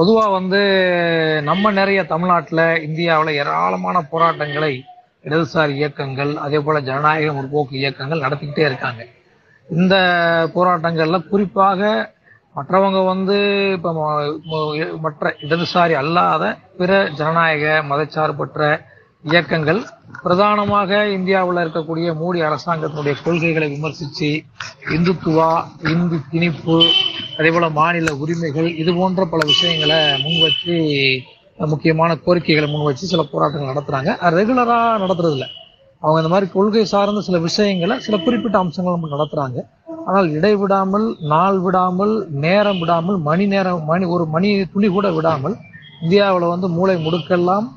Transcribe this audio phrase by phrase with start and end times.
[0.00, 0.60] பொதுவா வந்து
[1.42, 4.84] நம்ம நிறைய தமிழ்நாட்டில் இந்தியாவில் ஏராளமான போராட்டங்களை
[5.24, 9.06] இடதுசாரி இயக்கங்கள் அதே போல ஜனநாயக முற்போக்கு இயக்கங்கள் நடத்திக்கிட்டே இருக்காங்க.
[9.70, 9.94] இந்த
[10.54, 12.12] போராட்டங்கள்ல குறிப்பாக
[12.56, 13.36] மற்றவங்க வந்து
[13.72, 13.92] இப்ப
[15.00, 18.80] மற்ற இடதுசாரி அல்லாத பிற ஜனநாயக மதச்சார்பற்ற
[19.24, 19.80] இயக்கங்கள்
[20.22, 24.28] பிரதானமாக இந்தியாவில் இருக்கக்கூடிய மோடி அரசாங்கத்தினுடைய கொள்கைகளை விமர்சித்து
[24.94, 25.48] இந்துத்துவா
[25.92, 26.76] இந்து திணிப்பு
[27.38, 30.76] அதே போல மாநில உரிமைகள் இது போன்ற பல விஷயங்களை முன்வச்சு
[31.72, 34.10] முக்கியமான கோரிக்கைகளை முன்வச்சு சில போராட்டங்கள் நடத்துறாங்க.
[34.18, 35.48] அது ரெகுலரா நடத்துறது
[36.02, 39.58] அவங்க இந்த மாதிரி கொள்கை சார்ந்த சில விஷயங்களை சில குறிப்பிட்ட அம்சங்களை நம்ம நடத்துறாங்க.
[40.06, 42.14] ஆனால் இடைவிடாமல் நாள் விடாமல்
[42.44, 45.56] நேரம் விடாமல் மணி நேரம் மணி ஒரு மணி துளி கூட விடாமல்
[46.02, 47.68] இந்தியாவில் வந்து மூளை முடுக்கெல்லாம்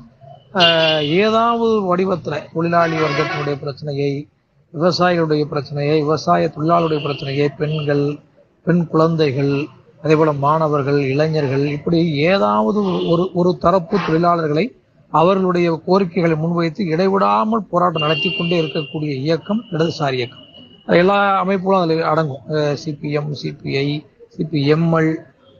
[0.54, 2.18] ஏதாவது ஒரு
[2.52, 4.28] தொழிலாளி வர்க்கத்தினுடைய பிரச்சனையை
[4.72, 8.18] விவசாயிகளுடைய பிரச்சனையை விவசாய தொழிலாளருடைய பிரச்சனையை பெண்கள்
[8.62, 9.66] பெண் குழந்தைகள்
[10.02, 14.64] அதேபோல மாணவர்கள் இளைஞர்கள் இப்படி ஏதாவது ஒரு ஒரு தரப்பு தொழிலாளர்களை
[15.08, 20.42] அவர்களுடைய கோரிக்கைகளை முன்வைத்து இடைவிடாமல் போராட்டம் நடத்தி கொண்டே இருக்கக்கூடிய இயக்கம் இடதுசாரி இயக்கம்.
[20.86, 22.42] அது எல்லா அமைப்புகளும் அதில் அடங்கும்.
[22.84, 24.04] சிபிஎம் சிபிஐ
[24.36, 25.14] சிபிஎம்எல்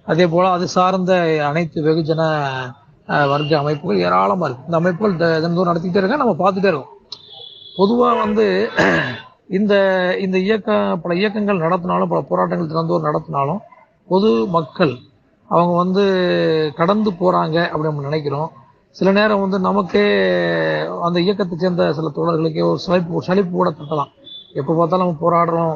[0.05, 2.23] அதே போல அது சார்ந்த அனைத்து வெகுஜன
[3.33, 6.22] வர்க்க அமைப்புகள் ஏராளமாக இருக்குது இந்த அமைப்புகள் தினந்தோறும் நடத்திக்கிட்டே இருக்க?
[6.22, 6.92] நம்ம பார்த்துட்டே இருக்கோம்.
[7.78, 8.44] பொதுவாக வந்து
[9.58, 9.74] இந்த
[10.24, 10.69] இந்த இயக்க
[11.02, 13.61] பல இயக்கங்கள் நடத்தினாலும் பல போராட்டங்கள் தினந்தோறும் நடத்தினாலும்
[14.12, 14.94] பொது மக்கள்
[15.55, 16.05] அவங்க வந்து
[16.78, 18.50] கடந்து போகிறாங்க அப்படின்னு நம்ம நினைக்கிறோம்.
[18.98, 20.05] சில நேரம் வந்து நமக்கே
[21.06, 24.12] அந்த இயக்கத்தை சேர்ந்த சில தோழர்களுக்கே ஒரு சலிப்பு ஒரு சலிப்பு கூட தட்டலாம்.
[24.61, 25.74] எப்போ பார்த்தாலும் நம்ம போராடுறோம்.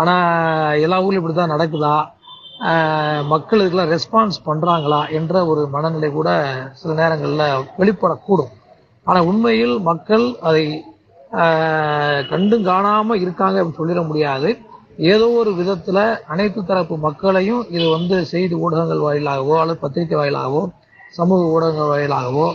[0.00, 1.94] ஆனால் எல்லா ஊர்லயும் இப்படி தான் நடக்குதா?
[3.32, 6.30] மக்கள் இதெல்லாம் ரெஸ்பான்ஸ் பண்ணுறாங்களா என்ற ஒரு மனநிலை கூட
[6.80, 8.50] சில நேரங்களில் வெளிப்படக்கூடும்.
[9.06, 10.64] ஆனால் உண்மையில் மக்கள் அதை
[12.32, 14.50] கண்டும் காணாமல் இருக்காங்க அப்படின்னு சொல்லிட முடியாது.
[15.12, 20.62] ஏதோ ஒரு விதத்தில் அனைத்து தரப்பு மக்களையும் இது வந்து செய்தி ஊடகங்கள் வாயிலாகவோ அல்லது பத்திரிகை வாயிலாகவோ
[21.18, 22.46] சமூக ஊடகங்கள் வாயிலாகவோ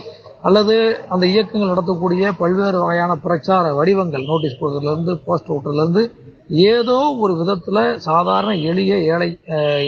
[0.42, 0.74] அல்லது
[1.08, 6.14] அந்த இயக்கங்கள் நடத்தக்கூடிய பல்வேறு வகையான பிரச்சார வடிவங்கள் நோட்டீஸ் போடுறதுல இருந்து போஸ்ட் ஓட்டுறதுல இருந்து
[6.48, 9.38] ஏதோ ஒரு விதத்தில் சாதாரண எளிய ஏழை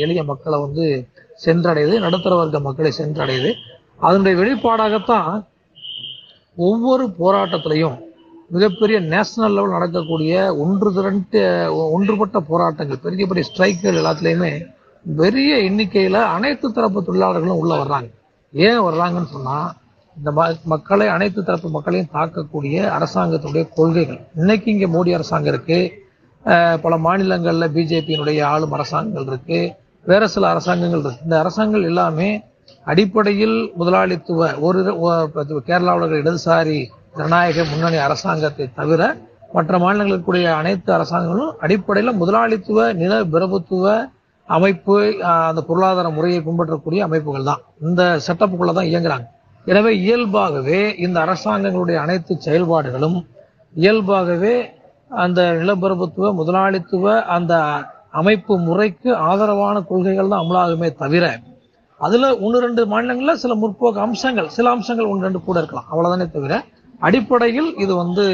[0.04, 0.87] எளிய மக்களை வந்து
[1.44, 3.54] சென்றடையுது நடுத்தர வர்க்க மக்களை சென்றடையுது.
[4.00, 5.47] அதனுடைய வெளிப்பாடாகத்தான்
[6.56, 7.97] ஒவ்வொரு போராட்டத்திலையும்
[8.50, 11.41] மிகப்பெரிய நேஷனல் லெவல் நடக்கக்கூடிய ஒன்று திரண்டு
[11.94, 14.53] ஒன்றுபட்ட போராட்டங்கள் பெரிய பெரிய ஸ்ட்ரைக்குகள் எல்லாத்துலேயுமே
[15.04, 18.08] பெரிய எண்ணிக்கையில அனைத்து தரப்பு தொழிலாளர்களும் உள்ள வர்றாங்க.
[18.54, 19.69] ஏன் வர்றாங்கன்னு சொன்னால்
[20.18, 20.30] இந்த
[20.72, 24.20] மக்களை அனைத்து தரப்பு மக்களையும் தாக்கக்கூடிய அரசாங்கத்துடைய கொள்கைகள்.
[24.40, 25.78] இன்னைக்கு இங்கே மோடி அரசாங்கம் இருக்கு.
[26.84, 29.60] பல மாநிலங்களில் பிஜேபியினுடைய ஆளும் அரசாங்கங்கள் இருக்கு.
[30.10, 31.24] வேற சில அரசாங்கங்கள் இருக்கு.
[31.26, 32.28] இந்த அரசாங்கங்கள் எல்லாமே
[32.92, 34.80] அடிப்படையில் முதலாளித்துவ ஒரு
[35.68, 36.78] கேரளாவில் இடதுசாரி
[37.18, 39.02] ஜனநாயக முன்னணி அரசாங்கத்தை தவிர
[39.56, 43.94] மற்ற மாநிலங்களுக்குரிய அனைத்து அரசாங்கங்களும் அடிப்படையில் முதலாளித்துவ நில பிரபுத்துவ
[44.56, 44.94] அமைப்பு
[45.48, 47.62] அந்த பொருளாதார முறையை பின்பற்றக்கூடிய அமைப்புகள் தான்.
[47.86, 49.26] இந்த செட்டப்புக்குள்ள தான் இயங்குறாங்க.
[49.68, 53.18] எனவே இயல்பாகவே இந்த அரசாங்கங்களுடைய அனைத்து செயல்பாடுகளும்
[53.74, 54.54] இயல்பாகவே
[55.10, 57.54] அந்த நிலப்பிரபுத்துவ முதலாளித்துவ அந்த
[58.10, 61.24] அமைப்பு முறைக்கு ஆதரவான கொள்கைகள் தான் அமலாகுமே தவிர
[62.00, 65.88] அதுல ஒன்று ரெண்டு மாநிலங்களில் சில முற்போக்கு அம்சங்கள் சில அம்சங்கள் ஒன்று ரெண்டு கூட இருக்கலாம்.
[65.90, 66.52] அவ்வளவுதானே தவிர
[67.00, 68.24] அடிப்படையில் இது வந்து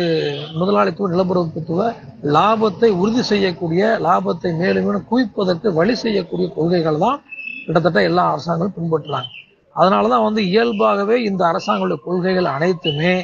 [0.59, 1.89] முதலாளித்துவ நிலப்பிரபுத்துவ
[2.37, 7.19] லாபத்தை உறுதி செய்யக்கூடிய லாபத்தை மேலும் மேலும் குவிப்பதற்கு வழி செய்யக்கூடிய கொள்கைகள் தான்
[7.67, 8.77] கிட்டத்தட்ட எல்லா அரசாங்கங்களும்
[9.81, 13.15] அதனால தான் வந்து இயல்பாகவே இந்த அரசாங்கங்களுடைய கொள்கைகள் அனைத்துமே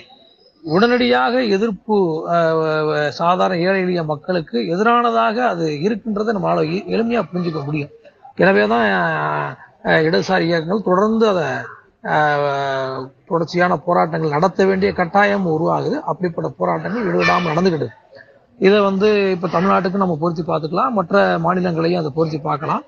[0.64, 1.96] உடனடியாக எதிர்ப்பு
[3.18, 7.92] சாதாரண ஏழை எளிய மக்களுக்கு எதிரானதாக அது இருக்கின்றதை நம்மளால் எளிமையாக புரிஞ்சுக்க முடியும்.
[8.42, 8.86] எனவே தான்
[10.08, 11.46] இடதுசாரி இயக்கங்கள் தொடர்ந்து அதை
[13.30, 15.96] தொடர்ச்சியான போராட்டங்கள் நடத்த வேண்டிய கட்டாயம் உருவாகுது.
[16.10, 17.88] அப்படிப்பட்ட போராட்டங்கள் விடுவிடாமல் நடந்துக்கிட்டு
[18.66, 20.94] இதை வந்து இப்போ தமிழ்நாட்டுக்கு நம்ம பொருத்தி பார்த்துக்கலாம்.
[20.98, 22.82] மற்ற மாநிலங்களையும் அதை பொருத்தி பார்க்கலாம்.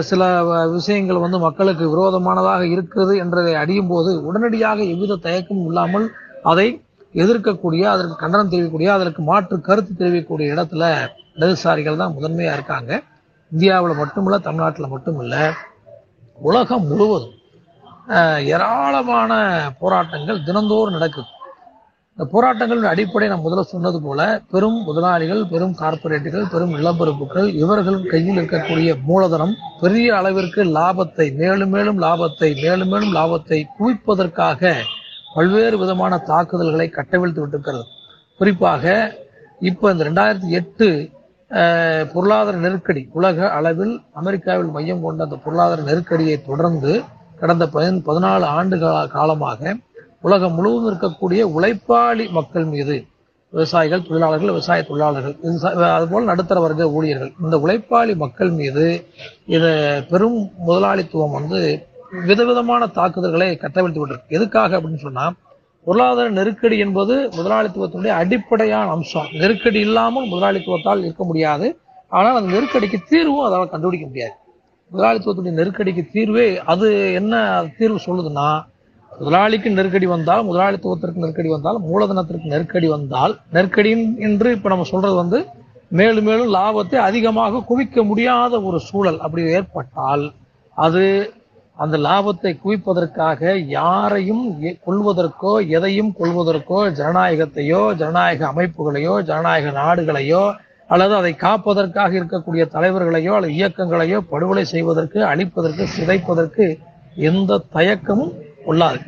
[0.00, 6.06] சில வ- விஷயங்கள் வந்து மக்களுக்கு விரோதமானதாக இருக்கிறது என்றதை அறியும் போது உடனடியாக எவ்வித தயக்கமும் இல்லாமல்
[6.42, 6.66] அதை
[7.14, 10.84] எதிர்க்கக்கூடிய அதற்கு கண்டனம் தெரிவிக்கக்கூடிய அதற்கு மாற்று கருத்து தெரிவிக்கக்கூடிய இடத்துல
[11.36, 12.90] இடதுசாரிகள் தான் முதன்மையா இருக்காங்க.
[13.52, 15.36] இந்தியாவில் மட்டுமில்ல தமிழ்நாட்டில் மட்டுமில்ல.
[16.38, 17.36] உலகம் முழுவதும்
[18.52, 19.32] ஏராளமான
[19.80, 21.30] போராட்டங்கள் தினந்தோறும் நடக்குது.
[22.18, 24.20] இந்த போராட்டங்களின் அடிப்படை நான் முதல்ல சொன்னது போல
[24.52, 31.98] பெரும் முதலாளிகள் பெரும் கார்ப்பரேட்டுகள் பெரும் நிலப்பரப்புகள் இவர்கள் கையில் இருக்கக்கூடிய மூலதனம் பெரிய அளவிற்கு லாபத்தை மேலும் மேலும்
[32.04, 34.72] லாபத்தை மேலும் மேலும் லாபத்தை குவிப்பதற்காக
[35.34, 37.84] பல்வேறு விதமான தாக்குதல்களை கட்டவிழ்த்து விட்டிருக்கிறது.
[38.40, 38.84] குறிப்பாக
[39.60, 40.88] இப்போ இந்த ரெண்டாயிரத்தி எட்டு
[42.14, 46.92] பொருளாதார நெருக்கடி உலக அளவில் அமெரிக்காவில் மையம் கொண்ட அந்த பொருளாதார நெருக்கடியை தொடர்ந்து
[47.40, 47.66] கடந்த
[48.08, 48.76] பதினாலு ஆண்டு
[49.16, 49.74] காலமாக
[50.22, 52.96] உலகம் முழுவதும் இருக்கக்கூடிய உழைப்பாளி மக்கள் மீது
[53.52, 55.34] விவசாயிகள் தொழிலாளர்கள் விவசாய தொழிலாளர்கள்
[55.96, 58.84] அதுபோல் நடுத்தர வர்க்க ஊழியர்கள் இந்த உழைப்பாளி மக்கள் மீது
[59.46, 59.70] இது
[60.10, 60.38] பெரும்
[60.68, 61.60] முதலாளித்துவம் வந்து
[62.28, 65.24] விதவிதமான தாக்குதல்களை கட்டவிழ்த்து கொண்டிருக்கு எதுக்காக அப்படின்னு சொன்னா
[65.86, 69.30] பொருளாதார நெருக்கடி என்பது முதலாளித்துவத்தினுடைய அடிப்படையான அம்சம்.
[69.40, 71.66] நெருக்கடி இல்லாமல் முதலாளித்துவத்தால் இருக்க முடியாது.
[72.08, 74.34] ஆனால் அந்த நெருக்கடிக்கு தீர்வும் அதால் கண்டுபிடிக்க முடியாது.
[74.90, 76.88] முதலாளித்துவத்துடைய நெருக்கடிக்கு தீர்வே அது
[77.20, 77.34] என்ன
[77.78, 78.48] தீர்வு சொல்லுதுன்னா
[79.12, 85.38] முதலாளிக்கு நெருக்கடி வந்தால் முதலாளித்துவத்திற்கு நெருக்கடி வந்தால் மூலதனத்திற்கு நெருக்கடி வந்தால் நெருக்கடி என்று இப்ப நம்ம சொல்றது வந்து
[85.90, 90.24] மேலும் மேலும் லாபத்தை அதிகமாக குவிக்க முடியாத ஒரு சூழல் அப்படி ஏற்பட்டால்
[90.76, 91.04] அது
[91.78, 94.44] அந்த லாபத்தை குவிப்பதற்காக யாரையும்
[94.86, 100.42] கொள்வதற்கோ எதையும் கொள்வதற்கோ ஜனநாயகத்தையோ ஜனநாயக அமைப்புகளையோ ஜனநாயக நாடுகளையோ
[100.90, 106.66] அல்லது அதை காப்பதற்காக இருக்கக்கூடிய தலைவர்களையோ அல்லது இயக்கங்களையோ படுகொலை செய்வதற்கு அழிப்பதற்கு சிதைப்பதற்கு
[107.22, 108.32] எந்த தயக்கமும்
[108.66, 109.00] கொள்ளாது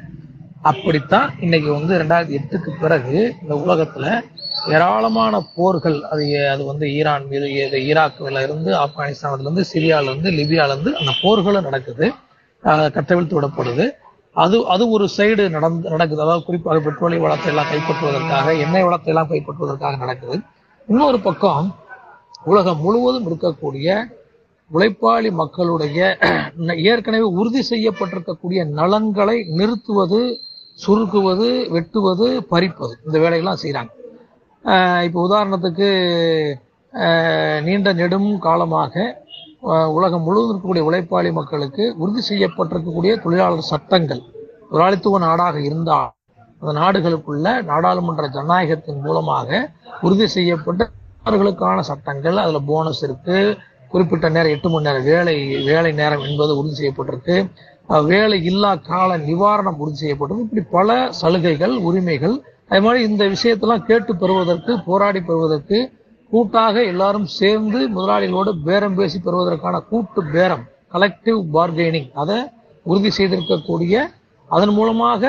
[0.62, 4.20] அப்படித்தான் இன்னைக்கு வந்து ரெண்டாயிரத்தி எட்டுக்கு பிறகு இந்த உலகத்துல
[4.68, 10.66] ஏராளமான போர்கள் அது அது வந்து ஈரான் மீது இது ஈராக்ல இருந்து ஆப்கானிஸ்தான்ல இருந்து சிரியால இருந்து லிபியால
[10.66, 12.12] இருந்து அந்த போர்களும் நடக்குது.
[12.64, 13.90] ஆஹ் கட்டவிழ்த்து விடப்படுது.
[14.32, 16.22] அது அது ஒரு சைடு நடந்து நடக்குது.
[16.22, 20.40] அதாவது குறிப்பாக பெட்ரோலிய வளத்தை எல்லாம் கைப்பற்றுவதற்காக எண்ணெய் வளத்தை எல்லாம் கைப்பற்றுவதற்காக நடக்குது.
[20.88, 21.74] இன்னொரு பக்கம்
[22.44, 24.04] உலகம் முழுவதும் இருக்கக்கூடிய
[24.70, 25.98] உழைப்பாளி மக்களுடைய
[26.84, 30.20] ஏற்கனவே உறுதி செய்யப்பட்டிருக்கக்கூடிய நலன்களை நிறுத்துவது
[30.78, 32.94] சுருக்குவது வெட்டுவது பறிப்பது.
[33.06, 33.92] இந்த வேலையெல்லாம் செய்கிறாங்க
[35.04, 35.88] இப்போ உதாரணத்துக்கு
[36.92, 38.94] ஆஹ் நீண்ட நெடும் காலமாக
[39.94, 44.22] உலகம் முழுவதும் இருக்கக்கூடிய உழைப்பாளி மக்களுக்கு உறுதி செய்யப்பட்டிருக்கக்கூடிய தொழிலாளர் சட்டங்கள்
[44.68, 46.10] முதலாளித்துவ நாடாக இருந்தால்
[46.62, 49.48] அந்த நாடுகளுக்குள்ள நாடாளுமன்ற ஜனநாயகத்தின் மூலமாக
[50.02, 50.82] உறுதி செய்யப்பட்ட
[51.24, 53.38] அவர்களுக்கான சட்டங்கள் அதில் போனஸ் இருக்கு
[53.90, 55.34] குறிப்பிட்ட நேரம் எட்டு மணி நேரம் வேலை
[55.66, 57.36] வேலை நேரம் என்பது உறுதி செய்யப்பட்டிருக்கு.
[58.08, 62.36] வேலை இல்லா கால நிவாரணம் உறுதி செய்யப்பட்டது இப்படி பல சலுகைகள் உரிமைகள்
[62.70, 65.78] அது மாதிரி இந்த விஷயத்தெல்லாம் கேட்டு பெறுவதற்கு போராடி பெறுவதற்கு
[66.30, 72.38] கூட்டாக எல்லாரும் சேர்ந்து முதலாளிகளோடு பேரம் பேசி பெறுவதற்கான கூட்டு பேரம் கலெக்டிவ் பார்கெனிங் அதை
[72.86, 73.94] உறுதி செய்திருக்கக்கூடிய
[74.48, 75.22] அதன் மூலமாக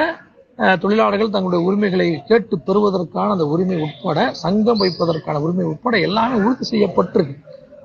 [0.59, 6.65] அஹ், தொழிலாளர்கள் தங்களுடைய உரிமைகளை கேட்டு பெறுவதற்கான அந்த உரிமை உட்பட சங்கம் வைப்பதற்கான உரிமை உட்பட எல்லாமே உறுதி
[6.69, 7.35] செய்யப்பட்டிருக்கு.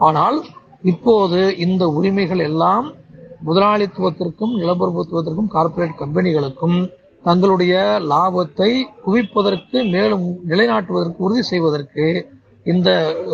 [0.01, 0.37] ஆனால்
[0.83, 2.87] இப்போது இந்த உரிமைகள் எல்லாம்
[3.47, 6.79] முதலாளித்துவத்திற்கும் நிலப்பிரபுத்துவத்திற்கும் கார்ப்பரேட் கம்பெனிகளுக்கும்
[7.25, 7.75] தங்களுடைய
[8.11, 8.71] லாபத்தை
[9.07, 12.05] குவிப்பதற்கு மேலும் நிலைநாட்டுவதற்கு உறுதி செய்வதற்கு
[12.67, 12.89] இந்த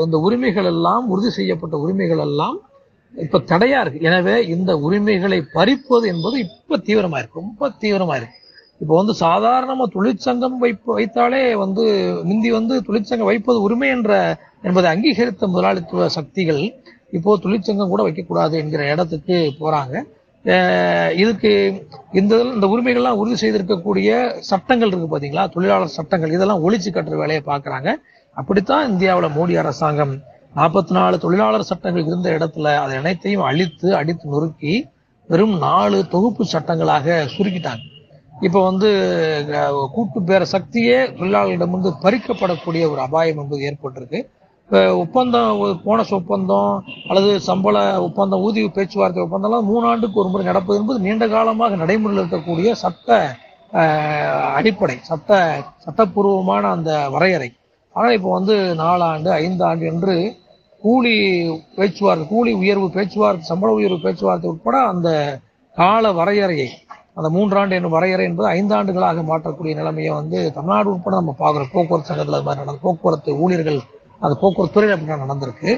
[0.05, 2.57] இந்த உரிமைகள் எல்லாம் உறுதி செய்யப்பட்ட உரிமைகள் எல்லாம்
[3.15, 4.01] இப்ப தடையா இருக்கு.
[4.01, 7.41] எனவே இந்த உரிமைகளை பறிப்பது என்பது இப்ப தீவிரமா இருக்கு.
[7.43, 8.37] ரொம்ப தீவிரமா இருக்கு.
[8.81, 11.85] இப்போ வந்து சாதாரணமா தொழிற்சங்கம் வைப்பு வைத்தாலே வந்து
[12.25, 14.11] முந்தி வந்து தொழிற்சங்கம் வைப்பது உரிமை என்ற
[14.63, 16.63] என்பதை அங்கீகரித்த முதலாளித்துவ சக்திகள்
[17.13, 19.95] இப்போ தொழிற்சங்கம் கூட வைக்கக்கூடாது என்கிற இடத்துக்கு போறாங்க.
[21.23, 21.51] இதுக்கு
[22.21, 24.11] இந்த இந்த உரிமைகள்லாம் உறுதி செய்திருக்கக்கூடிய
[24.51, 25.45] சட்டங்கள் இருக்கு பாத்தீங்களா?
[25.55, 26.35] தொழிலாளர் சட்டங்கள்.
[26.37, 27.89] இதெல்லாம் ஒழிச்சு கட்டுற வேலையை பார்க்கறாங்க
[28.37, 30.15] அப்படித்தான் இந்தியாவில் மோடி அரசாங்கம்.
[30.59, 34.75] நாற்பத்தி நாலு தொழிலாளர் சட்டங்கள் இருந்த இடத்துல அதை அனைத்தையும் அழித்து அடித்து நொறுக்கி
[35.29, 37.85] வெறும் நாலு தொகுப்பு சட்டங்களாக சுருக்கிட்டாங்க.
[38.47, 38.89] இப்போ வந்து
[39.95, 44.21] கூட்டு பேர சக்தியே தொழிலாளர்களிடமிருந்து பறிக்கப்படக்கூடிய ஒரு அபாயம் என்பது ஏற்பட்டிருக்கு.
[45.01, 46.71] ஒப்பந்தம் போனஸ் ஒப்பந்தம்
[47.09, 47.77] அல்லது சம்பள
[48.07, 53.19] ஒப்பந்தம் ஊதிய பேச்சுவார்த்தை ஒப்பந்தம்லாம் மூணு ஆண்டுக்கு ஒரு முறை நடப்பது என்பது நீண்ட காலமாக நடைமுறையில் இருக்கக்கூடிய சட்ட
[54.59, 55.39] அடிப்படை சட்ட
[55.85, 57.49] சட்டப்பூர்வமான அந்த வரையறை.
[57.95, 60.15] ஆனால் இப்போ வந்து நாலாண்டு ஐந்தாண்டு என்று
[60.83, 61.15] கூலி
[61.77, 65.09] பேச்சுவார்த்தை கூலி உயர்வு பேச்சுவார்த்தை சம்பள உயர்வு பேச்சுவார்த்தை உட்பட அந்த
[65.77, 66.69] கால வரையறையை
[67.19, 71.71] அந்த மூன்றாண்டு என்னும் வரையறை என்பது ஐந்தாண்டுகளாக மாற்றக்கூடிய நிலைமையை வந்து தமிழ்நாடு உட்பட நம்ம பார்க்குறோம்.
[71.75, 73.81] போக்குவரத்து சங்கத்தில் அது மாதிரி நடந்தது போக்குவரத்து ஊழியர்கள்
[74.25, 75.71] அது போக்குவரத்து துறையில் நடந்திருக்கு.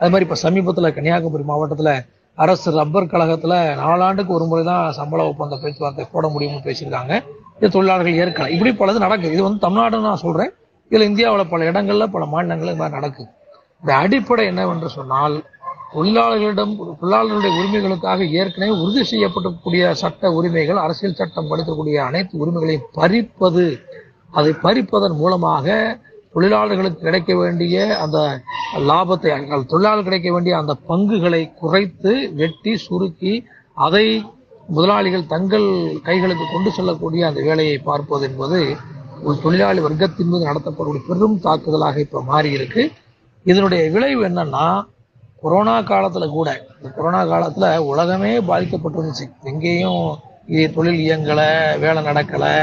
[0.00, 1.94] அது மாதிரி இப்போ சமீபத்தில் கன்னியாகுமரி மாவட்டத்தில்
[2.38, 7.14] அரசு ரப்பர் கழகத்தில் நாலாண்டுக்கு ஒரு முறை தான் சம்பள ஒப்பந்த பேச்சுவார்த்தை போட முடியும்னு பேசியிருக்காங்க.
[7.58, 9.32] இது தொழிலாளர்கள் ஏற்கலாம் இப்படி பலது நடக்குது.
[9.36, 10.52] இது வந்து தமிழ்நாடுன்னு நான் சொல்றேன்.
[10.90, 13.28] இதில் இந்தியாவில் பல இடங்கள்ல பல மாநிலங்களில் இது மாதிரி நடக்குது.
[13.82, 15.36] இந்த அடிப்படை என்னவென்று சொன்னால்
[15.94, 23.66] தொழிலாளர்களிடம் தொழிலாளர்களுடைய உரிமைகளுக்காக ஏற்கனவே உறுதி செய்யப்படக்கூடிய சட்ட உரிமைகள் அரசியல் சட்டம் படுத்தக்கூடிய அனைத்து உரிமைகளையும் பறிப்பது
[24.38, 25.76] அதை பறிப்பதன் மூலமாக
[26.32, 28.40] தொழிலாளர்களுக்கு கிடைக்க வேண்டிய அந்த
[28.78, 33.44] லாபத்தை தொழிலாளர் கிடைக்க வேண்டிய அந்த பங்குகளை குறைத்து வெட்டி சுருக்கி
[33.74, 34.24] அதை
[34.66, 35.66] முதலாளிகள் தங்கள்
[36.02, 38.76] கைகளுக்கு கொண்டு செல்லக்கூடிய அந்த வேலையை பார்ப்பது என்பது
[39.22, 42.92] ஒரு தொழிலாளி வர்க்கத்தின் மீது நடத்தப்படக்கூடிய பெரும் தாக்குதலாக இப்போ மாறி இருக்கு
[43.44, 44.84] இதனுடைய விளைவு என்னன்னா
[45.40, 49.26] கொரோனா காலத்தில் கூட இந்த கொரோனா காலத்தில் உலகமே பாதிக்கப்பட்டிருந்துச்சு.
[49.42, 50.16] எங்கேயும்
[50.74, 52.54] தொழில் இயங்கலை வேலை நடக்கலை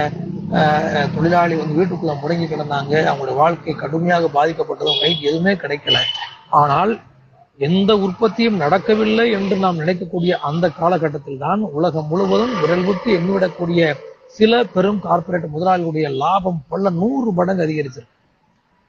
[1.15, 2.93] தொழிலாளி வந்து வீட்டுக்குள்ள முடங்கி கிடந்தாங்க.
[3.09, 5.99] அவங்களுடைய வாழ்க்கை கடுமையாக பாதிக்கப்பட்டதும் கைக்கு எதுவுமே கிடைக்கல.
[6.61, 6.91] ஆனால்
[7.67, 13.93] எந்த உற்பத்தியும் நடக்கவில்லை என்று நாம் நினைக்கக்கூடிய அந்த காலகட்டத்தில் தான் உலகம் முழுவதும் விரல் விட்டு எண்ணிவிடக்கூடிய
[14.37, 18.13] சில பெரும் கார்ப்பரேட் முதலாளிகளுடைய லாபம் பல நூறு மடங்கு அதிகரிச்சிருக்கு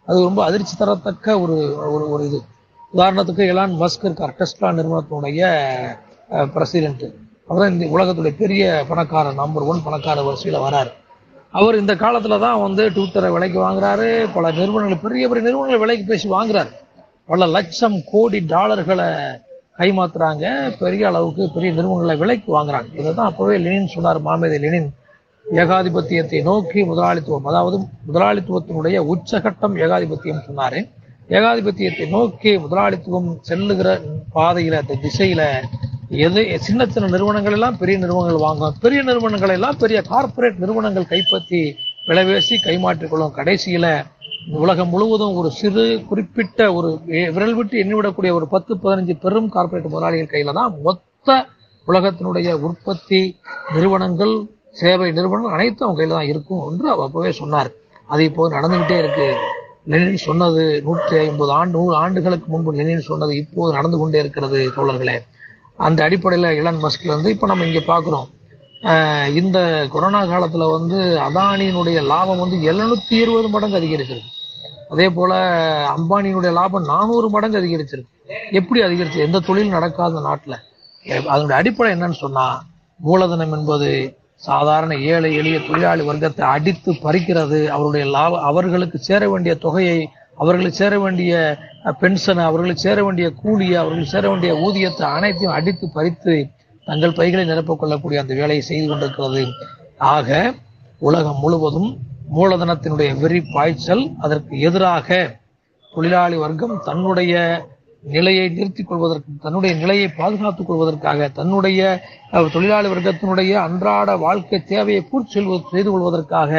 [0.09, 1.57] அது ரொம்ப அதிர்ச்சி தரத்தக்க ஒரு
[1.95, 2.41] ஒரு ஒரு இது.
[2.95, 5.49] உதாரணத்துக்கு எலான் மஸ்க் இருக்கார் டெஸ்லா நிறுவனத்தினுடைய
[6.55, 7.07] பிரசிடென்ட்.
[7.51, 10.93] அவர் இந்த உலகத்துடைய பெரிய பணக்காரர் நம்பர் ஒன் பணக்கார வரிசையில் வராரு.
[11.59, 16.27] அவர் இந்த காலத்தில் தான் வந்து ட்விட்டரை விலைக்கு வாங்குறாரு பல நிறுவனங்கள் பெரிய பெரிய நிறுவனங்கள் விலைக்கு பேசி
[16.37, 16.71] வாங்குறாரு.
[17.31, 19.07] பல லட்சம் கோடி டாலர்களை
[19.79, 20.45] கைமாத்துறாங்க.
[20.83, 22.91] பெரிய அளவுக்கு பெரிய நிறுவனங்களை விலைக்கு வாங்குறாங்க.
[23.01, 24.91] இதை தான் அப்போவே லெனின் சொன்னார் மாமேதை லெனின்.
[25.47, 27.77] ஏகாதிபத்தியத்தை நோக்கி முதலாளித்துவம் அதாவது
[28.09, 30.81] முதலாளித்துவத்தினுடைய உச்சகட்டம் ஏகாதிபத்தியம் சொன்னாரு.
[31.37, 33.91] ஏகாதிபத்தியத்தை நோக்கி முதலாளித்துவம் செல்லுகிற
[34.35, 35.43] பாதையில அந்த திசையில
[36.27, 41.61] எது சின்ன சின்ன நிறுவனங்கள் எல்லாம் பெரிய நிறுவனங்கள் வாங்கும் பெரிய நிறுவனங்கள் எல்லாம் பெரிய கார்ப்பரேட் நிறுவனங்கள் கைப்பற்றி
[42.09, 43.87] விலைவேசி கைமாற்றிக்கொள்ளும் கடைசியில
[44.63, 46.89] உலகம் முழுவதும் ஒரு சிறு குறிப்பிட்ட ஒரு
[47.37, 51.39] விரல் விட்டு எண்ணிவிடக்கூடிய ஒரு பத்து பதினஞ்சு பெரும் கார்ப்பரேட் முதலாளிகள் கையில தான் மொத்த
[51.89, 53.21] உலகத்தினுடைய உற்பத்தி
[53.75, 54.35] நிறுவனங்கள்
[54.81, 57.71] சேவை நிறுவனங்கள் அனைத்தும் அவங்க கையில தான் இருக்கும் என்று அவர் அப்பவே சொன்னார்.
[58.13, 59.29] அது இப்போ நடந்துகிட்டே இருக்கு.
[59.93, 65.17] லெனின் சொன்னது நூற்றி ஐம்பது ஆண்டு நூறு ஆண்டுகளுக்கு முன்பு லெனின் சொன்னது இப்போது நடந்து கொண்டே இருக்கிறது தோழர்களே.
[65.79, 68.27] அந்த அடிப்படையில் இலான் மஸ்க்லிருந்து இப்போ நம்ம இங்கே பார்க்குறோம்
[69.41, 69.59] இந்த
[69.93, 74.33] கொரோனா காலத்தில் வந்து அதானியினுடைய லாபம் வந்து எழுநூத்தி இருபது மடங்கு அதிகரிச்சிருக்கு.
[74.93, 75.33] அதே போல
[75.97, 78.13] அம்பானியினுடைய லாபம் நானூறு மடங்கு அதிகரிச்சிருக்கு.
[78.59, 79.25] எப்படி அதிகரிச்சு?
[79.27, 80.57] எந்த தொழில் நடக்காத நாட்டில்.
[81.33, 82.61] அதனுடைய அடிப்படை என்னன்னு சொன்னால்
[83.01, 83.89] மூலதனம் என்பது
[84.43, 89.99] சாதாரண ஏழை எளிய தொழிலாளி வர்க்கத்தை அடித்து பறிக்கிறது அவருடைய லாப அவர்களுக்கு சேர வேண்டிய தொகையை
[90.39, 91.33] அவர்களுக்கு சேர வேண்டிய
[92.01, 96.35] பென்ஷன் அவர்களுக்கு சேர வேண்டிய கூலியை அவர்களுக்கு சேர வேண்டிய ஊதியத்தை அனைத்தையும் அடித்து பறித்து
[96.87, 99.43] தங்கள் பைகளை நிரப்பிக் கொள்ளக்கூடிய அந்த வேலையை செய்து கொண்டிருக்கிறது.
[100.15, 100.29] ஆக
[101.03, 101.89] உலகம் முழுவதும்
[102.37, 105.09] மூலதனத்தினுடைய வெறி பாய்ச்சல் அதற்கு எதிராக
[105.95, 107.35] தொழிலாளி வர்க்கம் தன்னுடைய
[108.05, 111.81] நிலையை நிறுத்திக் கொள்வதற்கு தன்னுடைய நிலையை பாதுகாத்துக் கொள்வதற்காக தன்னுடைய
[112.55, 115.41] தொழிலாளி வர்க்கத்தினுடைய அன்றாட வாழ்க்கை தேவையை பூர்த்தி
[115.73, 116.53] செய்து கொள்வதற்காக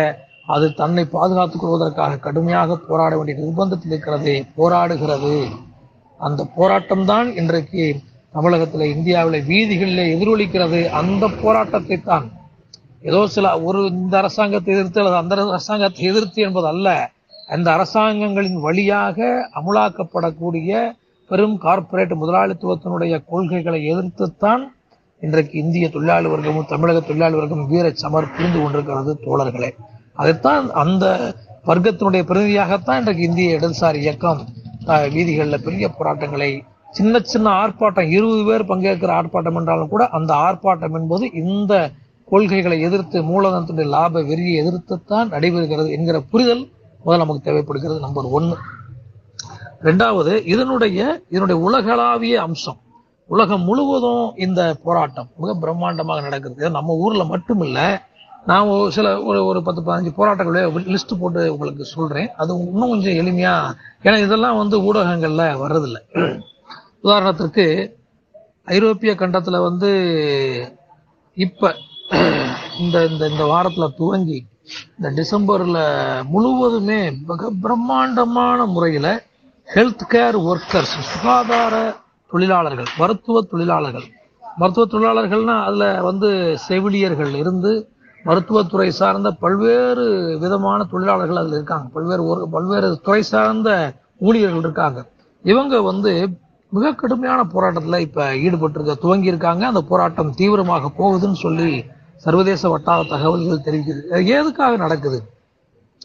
[0.48, 5.34] அது தன்னை பாதுகாத்துக் கொள்வதற்காக கடுமையாக போராட வேண்டிய நிர்பந்தத்தில் இருக்கிறது போராடுகிறது.
[6.20, 7.84] அந்த போராட்டம் தான் இன்றைக்கு
[8.34, 10.80] தமிழகத்தில் இந்தியாவில் வீதிகளில் எதிரொலிக்கிறது.
[11.00, 12.26] அந்த போராட்டத்தை தான்
[13.10, 16.88] ஏதோ சில ஒரு இந்த அரசாங்கத்தை எதிர்த்து அல்லது அந்த அரசாங்கத்தை எதிர்த்து என்பது அல்ல.
[17.56, 19.28] அந்த அரசாங்கங்களின் வழியாக
[19.60, 20.72] அமுலாக்கப்படக்கூடிய
[21.30, 24.64] பெரும் கார்ப்பரேட் முதலாளித்துவத்தினுடைய கொள்கைகளை எதிர்த்துத்தான்
[25.22, 29.72] இன்றைக்கு இந்திய தொழிலாளி வர்க்கமும் தமிழக தொழிலாளி வர்க்கம் வீர சமர் புரிந்து கொண்டிருக்கிறது தோழர்களே.
[30.18, 31.06] அதைத்தான் அந்த
[31.66, 34.42] வர்க்கத்தினுடைய பிரதிநிதியாகத்தான் இன்றைக்கு இந்திய இடதுசாரி இயக்கம்
[34.88, 36.50] அஹ், வீதிகளில் பெரிய போராட்டங்களை
[36.94, 41.74] சின்ன சின்ன ஆர்ப்பாட்டம் இருபது பேர் பங்கேற்கிற ஆர்ப்பாட்டம் என்றாலும் கூட அந்த ஆர்ப்பாட்டம் என்பது இந்த
[42.28, 46.64] கொள்கைகளை எதிர்த்து மூலதனத்துடைய லாப வெறியை எதிர்த்துத்தான் நடைபெறுகிறது என்கிற புரிதல்
[47.06, 48.58] முதல்ல நமக்கு தேவைப்படுகிறது நம்பர் ஒன்று
[49.84, 52.80] ரெண்டாவது இதனுடைய இதனுடைய உலகளாவிய அம்சம்.
[53.30, 57.64] உலகம் முழுவதும் இந்த போராட்டம் மிக பிரம்மாண்டமாக நடக்குது நம்ம ஊர்ல மட்டும்
[58.48, 63.14] நான் ஒரு சில ஒரு ஒரு பத்து பதினஞ்சு போராட்டங்களே லிஸ்ட் போட்டு உங்களுக்கு சொல்கிறேன் அது இன்னும் கொஞ்சம்
[63.14, 63.74] எளிமையாக
[64.04, 65.98] ஏன்னா இதெல்லாம் வந்து ஊடகங்களில் வர்றதில்ல.
[67.04, 67.66] உதாரணத்திற்கு
[68.66, 69.90] ஐரோப்பிய கண்டத்தில் வந்து
[71.38, 71.70] இப்போ
[72.80, 74.40] இந்த இந்த இந்த வாரத்தில் துவங்கி
[74.98, 75.82] இந்த டிசம்பரில்
[76.30, 79.12] முழுவதுமே மிக பிரம்மாண்டமான முறையில்
[79.68, 81.76] ஹெல்த் கேர் ஒர்க்கர்ஸ் சுகாதார
[82.32, 84.08] தொழிலாளர்கள் மருத்துவ தொழிலாளர்கள்.
[84.58, 86.30] மருத்துவ தொழிலாளர்கள்னால் அதில் வந்து
[86.68, 87.72] செவிலியர்கள் இருந்து
[88.28, 91.88] மருத்துவத்துறை சார்ந்த பல்வேறு விதமான தொழிலாளர்கள் அதில் இருக்காங்க.
[91.94, 95.06] பல்வேறு ஒரு- பல்வேறு துறை சார்ந்த ஊழியர்கள் இருக்காங்க.
[95.44, 96.30] இவங்க வந்து
[96.70, 103.58] மிக கடுமையான போராட்டத்தில் இப்போ ஈடுபட்டிருக்க துவங்கி இருக்காங்க அந்த போராட்டம் தீவிரமாக போகுதுன்னு சொல்லி சர்வதேச வட்டார தகவல்கள்
[103.58, 104.26] தெரிவிக்குது.
[104.26, 105.24] எதுக்காக நடக்குது?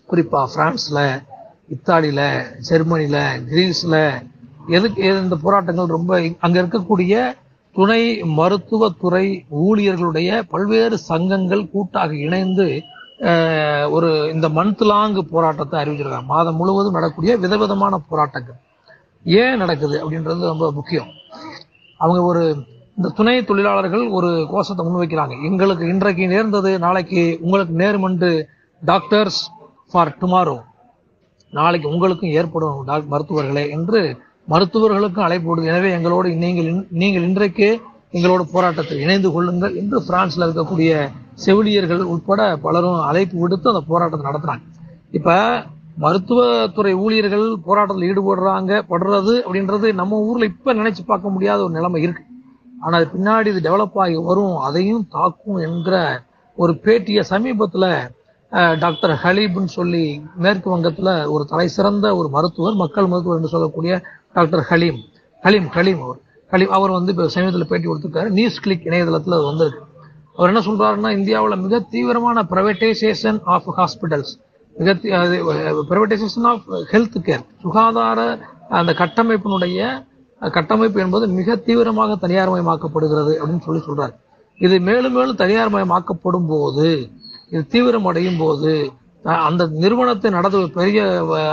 [0.07, 1.23] குறிப்பாக பிரான்ஸில்
[1.69, 4.31] இத்தாலியில் ஜெர்மனியில் கிரீஸில்
[4.67, 7.33] எதுக்கு எது இந்த போராட்டங்கள் ரொம்ப அங்கே இருக்கக்கூடிய
[7.77, 8.03] துணை
[8.39, 9.27] மருத்துவத்துறை
[9.65, 12.67] ஊழியர்களுடைய பல்வேறு சங்கங்கள் கூட்டாக இணைந்து
[13.97, 16.31] ஒரு இந்த மந்த் லாங் போராட்டத்தை அறிவிச்சிருக்காங்க.
[16.35, 18.59] மாதம் முழுவதும் நடக்கக்கூடிய விதவிதமான போராட்டங்கள்.
[19.25, 21.11] ஏன் நடக்குது அப்படின்றது ரொம்ப முக்கியம்.
[22.01, 22.43] அவங்க ஒரு
[22.97, 25.35] இந்த துணை தொழிலாளர்கள் ஒரு கோஷத்தை முன்வைக்கிறாங்க.
[25.49, 28.31] எங்களுக்கு இன்றைக்கு நேர்ந்தது நாளைக்கு உங்களுக்கு நேரும் என்று
[28.83, 29.41] டாக்டர்ஸ்
[29.91, 30.59] ஃபார் டுமாரோ.
[31.53, 34.03] நாளைக்கு உங்களுக்கும் ஏற்படும் டாக் மருத்துவர்களே என்று
[34.53, 36.71] மருத்துவர்களுக்கும் அழைப்பு விடுது எனவே எங்களோடு நீங்கள்
[37.03, 37.71] நீங்கள் இன்றைக்கே
[38.17, 39.75] எங்களோட போராட்டத்தில் இணைந்து கொள்ளுங்கள்.
[39.81, 40.91] என்று பிரான்ஸ்ல இருக்கக்கூடிய
[41.45, 44.65] செவிலியர்கள் உட்பட பலரும் அழைப்பு விடுத்து அந்த போராட்டத்தை நடத்துறாங்க.
[45.19, 45.37] இப்ப
[46.03, 52.25] மருத்துவத்துறை ஊழியர்கள் போராட்டத்தில் ஈடுபடுறாங்க படுறது அப்படின்றது நம்ம ஊர்ல இப்ப நினைச்சு பார்க்க முடியாத ஒரு நிலைமை இருக்கு.
[52.85, 55.97] ஆனா அது பின்னாடி இது டெவலப் ஆகி வரும் அதையும் தாக்கும் என்கிற
[56.59, 57.87] ஒரு பேட்டியை சமீபத்துல
[58.83, 60.07] டாக்டர் ஹலீப்னு சொல்லி
[60.45, 63.93] மேற்கு வங்கத்துல ஒரு தலை சிறந்த ஒரு மருத்துவர் மக்கள் மருத்துவர் என்று சொல்லக்கூடிய
[64.37, 64.99] டாக்டர் ஹலீம்.
[65.47, 66.21] ஹலீம் ஹலீம் அவர்.
[66.53, 68.29] ஹலீம் அவர் வந்து இப்போ சமீபத்தில் பேட்டி கொடுத்துருக்காரு.
[68.39, 69.83] நியூஸ் கிளிக் இணையதளத்தில் அது வந்திருக்கு
[70.37, 74.33] அவர் என்ன சொல்றாருன்னா இந்தியாவில் மிக தீவிரமான பிரைவேட்டைசேஷன் ஆஃப் ஹாஸ்பிட்டல்ஸ்
[74.77, 74.93] மிக
[75.91, 78.21] பிரைவேட்டைசேஷன் ஆஃப் ஹெல்த் கேர் சுகாதார
[78.79, 79.81] அந்த கட்டமைப்பினுடைய
[80.57, 84.15] கட்டமைப்பு என்பது மிக தீவிரமாக தனியார்மயமாக்கப்படுகிறது அப்படின்னு சொல்லி சொல்றாரு.
[84.65, 86.89] இது மேலும் மேலும் தனியார் மயமாக்கப்படும் போது
[87.51, 88.73] இது தீவிரம் அடையும் போது
[89.49, 91.03] அந்த நிறுவனத்தை நடத்த பெரிய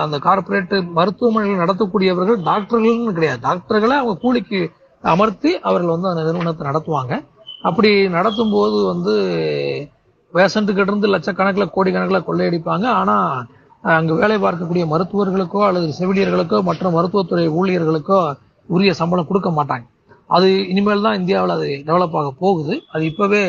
[0.04, 3.40] அந்த கார்பரேட் மருத்துவமனைகள் நடத்தக்கூடியவர்கள் டாக்டர்கள்னு கிடையாது.
[3.48, 4.60] டாக்டர்களை அவங்க கூலிக்கு
[5.04, 7.14] அமர்த்தி அவர்கள் வந்து அந்த நிறுவனத்தை நடத்துவாங்க.
[7.68, 9.14] அப்படி நடத்தும் போது வந்து
[10.34, 12.86] பேஷண்ட்டுக்கிட்ட இருந்து லட்சக்கணக்கில் கோடிக்கணக்கில் கொள்ளையடிப்பாங்க.
[13.02, 13.16] ஆனா
[13.84, 18.20] அங்கே அங்கு வேலை பார்க்கக்கூடிய மருத்துவர்களுக்கோ அல்லது செவிலியர்களுக்கோ மற்ற மருத்துவத்துறை ஊழியர்களுக்கோ
[18.70, 19.86] உரிய சம்பளம் கொடுக்க மாட்டாங்க.
[20.36, 22.74] அது இனிமேல் தான் இந்தியாவில் அது டெவலப் ஆக போகுது.
[22.94, 23.44] அது இப்பவே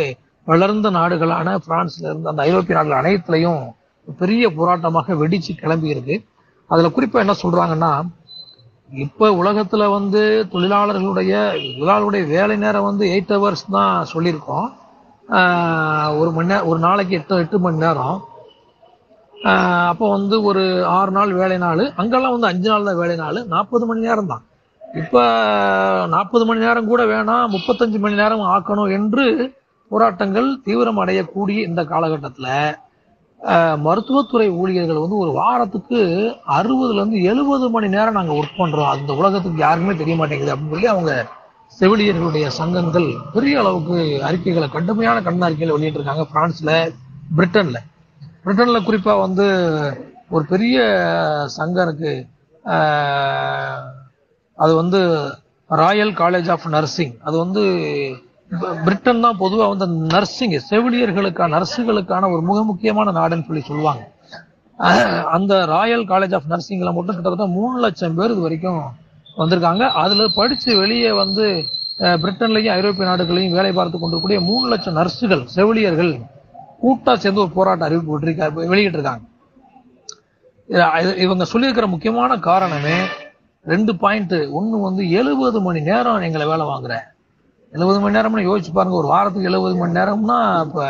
[0.46, 3.62] வளர்ந்த நாடுகளான பிரான்ஸ்ல இருந்து அந்த ஐரோப்பிய நாடுகள் அனைத்துலையும்
[4.18, 6.24] பெரிய போராட்டமாக வெடிச்சு கிளம்பி இருக்கு
[6.66, 8.18] அதுல குறிப்பா என்ன சொல்றாங்கன்னா
[8.92, 11.32] இப்ப உலகத்துல வந்து தொழிலாளர்களுடைய
[11.78, 14.72] தொழிலாளர்களுடைய வேலை நேரம் வந்து எயிட் ஹவர்ஸ் தான் சொல்லியிருக்கோம்.
[15.28, 18.24] ஆஹ் ஒரு மணி நேரம் ஒரு நாளைக்கு எட்டு எட்டு மணி நேரம்.
[19.44, 23.44] ஆஹ் அப்போ வந்து ஒரு ஆறு நாள் வேலை நாள் அங்கெல்லாம் வந்து அஞ்சு நாள் தான் வேலை நாள்
[23.46, 24.42] நாற்பது மணி நேரம் தான்.
[24.94, 25.22] இப்ப
[26.08, 29.54] நாற்பது மணி நேரம் கூட வேணாம் முப்பத்தஞ்சு மணி நேரம் ஆக்கணும் என்று
[29.88, 32.74] போராட்டங்கள் தீவிரம் அடையக்கூடிய இந்த காலகட்டத்துல.
[33.84, 36.00] மருத்துவத்துறை ஊழியர்கள் வந்து ஒரு வாரத்துக்கு
[36.56, 41.12] அறுபதுலேருந்து எழுபது மணி நேரம் நாங்கள் ஒர்க் பண்ணுறோம் அந்த உலகத்துக்கு யாருக்குமே தெரிய மாட்டேங்குது அப்படின்னு சொல்லி அவங்க
[41.80, 43.96] செவிலியர்களுடைய சங்கங்கள் பெரிய அளவுக்கு
[44.28, 46.74] அறிக்கைகளை கடுமையான கண்டன அறிக்கைகளை வெளியிட்டிருக்காங்க பிரான்ஸில்
[47.36, 47.86] பிரிட்டனில்.
[48.44, 49.46] பிரிட்டனில் குறிப்பாக வந்து
[50.28, 50.78] ஒரு பெரிய
[51.56, 52.14] சங்கம் இருக்கு.
[54.54, 55.00] அது வந்து
[55.68, 57.14] ராயல் காலேஜ் ஆஃப் நர்சிங்.
[57.20, 57.62] அது வந்து
[58.84, 64.02] பிரிட்டன் தான் பொதுவாக வந்து நர்சிங் செவிலியர்களுக்கான நர்ஸுகளுக்கான ஒரு மிக முக்கியமான நாடுன்னு சொல்லி சொல்லுவாங்க.
[65.36, 68.80] அந்த ராயல் காலேஜ் ஆஃப் நர்சிங்ல மட்டும் கிட்டத்தட்ட மூணு லட்சம் பேர் இது வரைக்கும்
[69.40, 69.84] வந்திருக்காங்க.
[70.02, 71.44] அதுல படிச்சு வெளியே வந்து
[72.22, 76.12] பிரிட்டன்லையும் ஐரோப்பிய நாடுகளையும் வேலை பார்த்து கொண்டிருக்கக்கூடிய மூணு லட்சம் நர்ஸுகள் செவிலியர்கள்
[76.82, 79.24] கூட்டா சேர்ந்து ஒரு போராட்டம் அறிவிப்பு விட்டிருக்காங்க வெளியிட்டிருக்காங்க.
[81.24, 82.98] இவங்க சொல்லியிருக்கிற முக்கியமான காரணமே
[83.66, 87.06] ரெண்டு பாயிண்ட் ஒன்று வந்து எழுபது மணி நேரம் எங்களை வேலை வாங்குறேன்
[87.74, 90.84] எழுபது மணி நேரம்னு யோசிச்சு பாருங்க ஒரு வாரத்துக்கு எழுபது மணி நேரம்னா இப்போ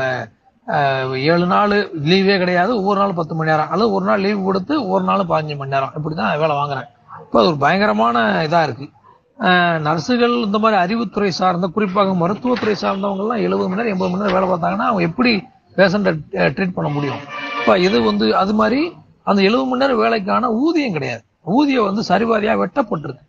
[1.33, 1.75] ஏழு நாள்
[2.11, 3.71] லீவே கிடையாது ஒவ்வொரு நாள் பத்து மணி நேரம்.
[3.73, 5.93] அல்லது ஒரு நாள் லீவ் கொடுத்து ஒரு நாள் பதினஞ்சு மணி நேரம்.
[5.99, 6.89] இப்படி தான் வேலை வாங்குறேன்.
[7.25, 8.87] இப்போ அது ஒரு பயங்கரமான இதாக இருக்கு.
[9.87, 14.37] நர்ஸுகள் இந்த மாதிரி அறிவுத்துறை சார்ந்த குறிப்பாக மருத்துவத்துறை சார்ந்தவங்க எல்லாம் எழுபது மணி நேரம் எண்பது மணி நேரம்
[14.39, 15.33] வேலை பார்த்தாங்கன்னா அவங்க எப்படி
[15.79, 16.13] பேஷண்ட்டை
[16.57, 17.21] ட்ரீட் பண்ண முடியும்?
[17.61, 18.81] இப்போ இது வந்து அது மாதிரி
[19.31, 21.23] அந்த எழுபது மணி நேரம் வேலைக்கான ஊதியம் கிடையாது.
[21.59, 23.25] ஊதியம் வந்து சரிவாரியாக வெட்டப்பட்டிருக்கு.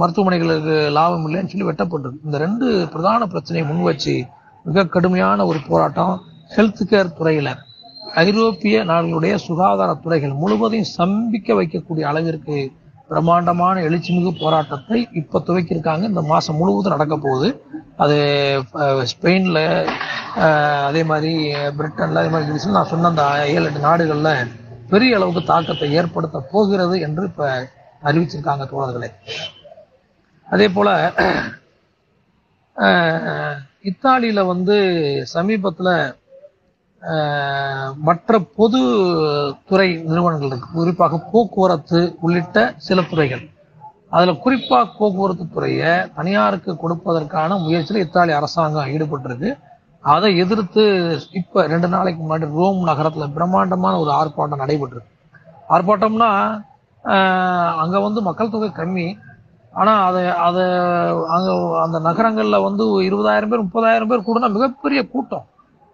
[0.00, 2.24] மருத்துவமனைகளுக்கு லாபம் இல்லைன்னு சொல்லி வெட்டப்பட்டிருக்கு.
[2.26, 4.14] இந்த ரெண்டு பிரதான பிரச்சனையை முன் வச்சு
[4.64, 6.14] மிக கடுமையான ஒரு போராட்டம்
[6.56, 7.48] ஹெல்த் கேர் துறையில.
[8.24, 12.56] ஐரோப்பிய நாடுகளுடைய சுகாதார துறைகள் முழுவதையும் சம்பிக்க வைக்கக்கூடிய அளவிற்கு
[13.10, 16.04] பிரம்மாண்டமான எழுச்சிமிகு போராட்டத்தை இப்ப துவக்கியிருக்காங்க.
[16.12, 17.48] இந்த மாசம் முழுவதும் நடக்க போகுது.
[18.04, 18.18] அது
[19.12, 19.60] ஸ்பெயினில் ஸ்பெயின்ல
[20.88, 21.32] அதே மாதிரி
[21.78, 24.32] பிரிட்டன்ல அதே மாதிரி நான் சொன்ன அந்த ஏழு எட்டு நாடுகள்ல
[24.92, 27.48] பெரிய அளவுக்கு தாக்கத்தை ஏற்படுத்த போகிறது என்று இப்ப
[28.06, 29.10] அறிவிச்சிருக்காங்க தோழர்களே.
[30.48, 30.88] அதே போல
[33.90, 34.76] இத்தாலியில வந்து
[35.34, 35.88] சமீபத்துல
[38.06, 38.80] மற்ற பொது
[39.68, 40.68] துறை நிறுவனங்கள் இருக்கு.
[40.78, 43.44] குறிப்பாக போக்குவரத்து உள்ளிட்ட சில துறைகள்.
[44.14, 49.50] அதுல குறிப்பா போக்குவரத்து துறையை தனியாருக்கு கொடுப்பதற்கான முயற்சியில் இத்தாலி அரசாங்கம் ஈடுபட்டிருக்கு.
[50.14, 50.84] அதை எதிர்த்து
[51.40, 55.14] இப்ப ரெண்டு நாளைக்கு முன்னாடி ரோம் நகரத்துல பிரம்மாண்டமான ஒரு ஆர்ப்பாட்டம் நடைபெற்றிருக்கு.
[55.74, 56.30] ஆர்ப்பாட்டம்னா
[57.78, 59.16] அங்கே வந்து மக்கள் தொகை கம்மி.
[59.72, 60.64] ஆனால் அதை அதை
[61.26, 65.44] அங்கே அந்த நகரங்களில் வந்து இருபதாயிரம் பேர் முப்பதாயிரம் பேர் கூடனா மிகப்பெரிய கூட்டம்.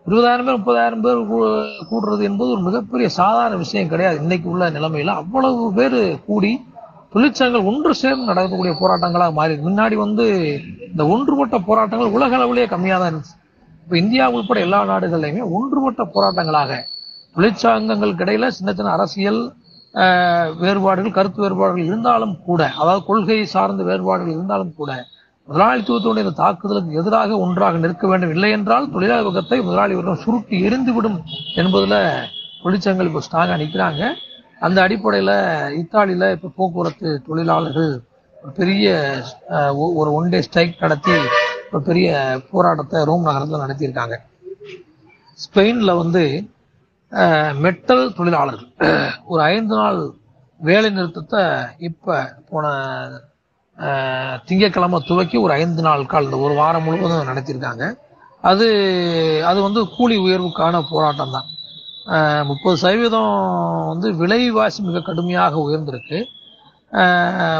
[0.06, 4.16] இருபதாயிரம் பேர் முப்பதாயிரம் பேர் கூ- கூடுறது என்பது ஒரு மிகப்பெரிய சாதாரண விஷயம் கிடையாது.
[4.16, 6.64] இன்னைக்கு உள்ள நிலைமையில் அவ்வளவு பேர் கூடி
[7.12, 10.58] தொழிற்சங்கங்கள் ஒன்று சேர்ந்து நடக்கக்கூடிய போராட்டங்களாக மாறி முன்னாடி வந்து
[10.90, 13.42] இந்த ஒன்றுபட்ட போராட்டங்கள் உலக அளவிலேயே கம்மியாக தான் இருந்துச்சு.
[13.84, 16.82] இப்போ இந்தியா உட்பட எல்லா நாடுகள்லையுமே ஒன்றுபட்ட போராட்டங்களாக
[17.36, 19.52] தொழிற்சங்கங்களுக்கு இடையில சின்ன சின்ன அரசியல்
[20.58, 24.92] வேறுபாடுகள் கருத்து வேறுபாடுகள் இருந்தாலும் கூட அதாவது கொள்கை சார்ந்த வேறுபாடுகள் இருந்தாலும் கூட
[25.48, 31.18] முதலாளித்துவத்துடைய தாக்குதலுக்கு எதிராக ஒன்றாக நிற்க வேண்டும் இல்லை என்றால் தொழிலாளர் வர்க்கத்தை முதலாளி வர்க்கம் சுருட்டி எரிந்துவிடும்
[31.54, 31.98] என்பதில்
[32.62, 34.02] தொழிற்சங்கங்கள் இப்போ ஸ்ட்ராங்காக நிற்கிறாங்க
[34.60, 35.34] அந்த அடிப்படையில்
[35.78, 37.90] இத்தாலியில் இப்போ போக்குவரத்து தொழிலாளர்கள்
[38.36, 38.86] ஒரு பெரிய
[39.76, 41.14] ஒ- ஒரு ஒன் டே ஸ்ட்ரைக் நடத்தி
[41.72, 42.08] ஒரு பெரிய
[42.50, 44.16] போராட்டத்தை ரோம் நகரத்தில் நடத்தியிருக்காங்க.
[45.38, 46.22] ஸ்பெயினில் வந்து
[47.54, 48.72] மெட்டல் தொழிலாளர்கள்.
[49.26, 50.12] ஒரு ஐந்து நாள்
[50.58, 51.44] வேலை நிறுத்தத்தை
[51.78, 52.68] இப்ப போன
[53.76, 57.94] திங்கக்கிழமை திங்கட்கிழமை துவக்கி ஒரு ஐந்து நாள் கால் இந்த ஒரு வாரம் முழுவதும் நடத்தியிருக்காங்க.
[58.40, 58.66] அது
[59.46, 62.46] அது வந்து கூலி உயர்வுக்கான போராட்டம் தான்.
[62.46, 66.24] முப்பது சதவீதம் வந்து விலைவாசி மிக கடுமையாக உயர்ந்திருக்கு.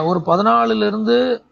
[0.05, 1.43] ஒரு பதினாலுலேருந்து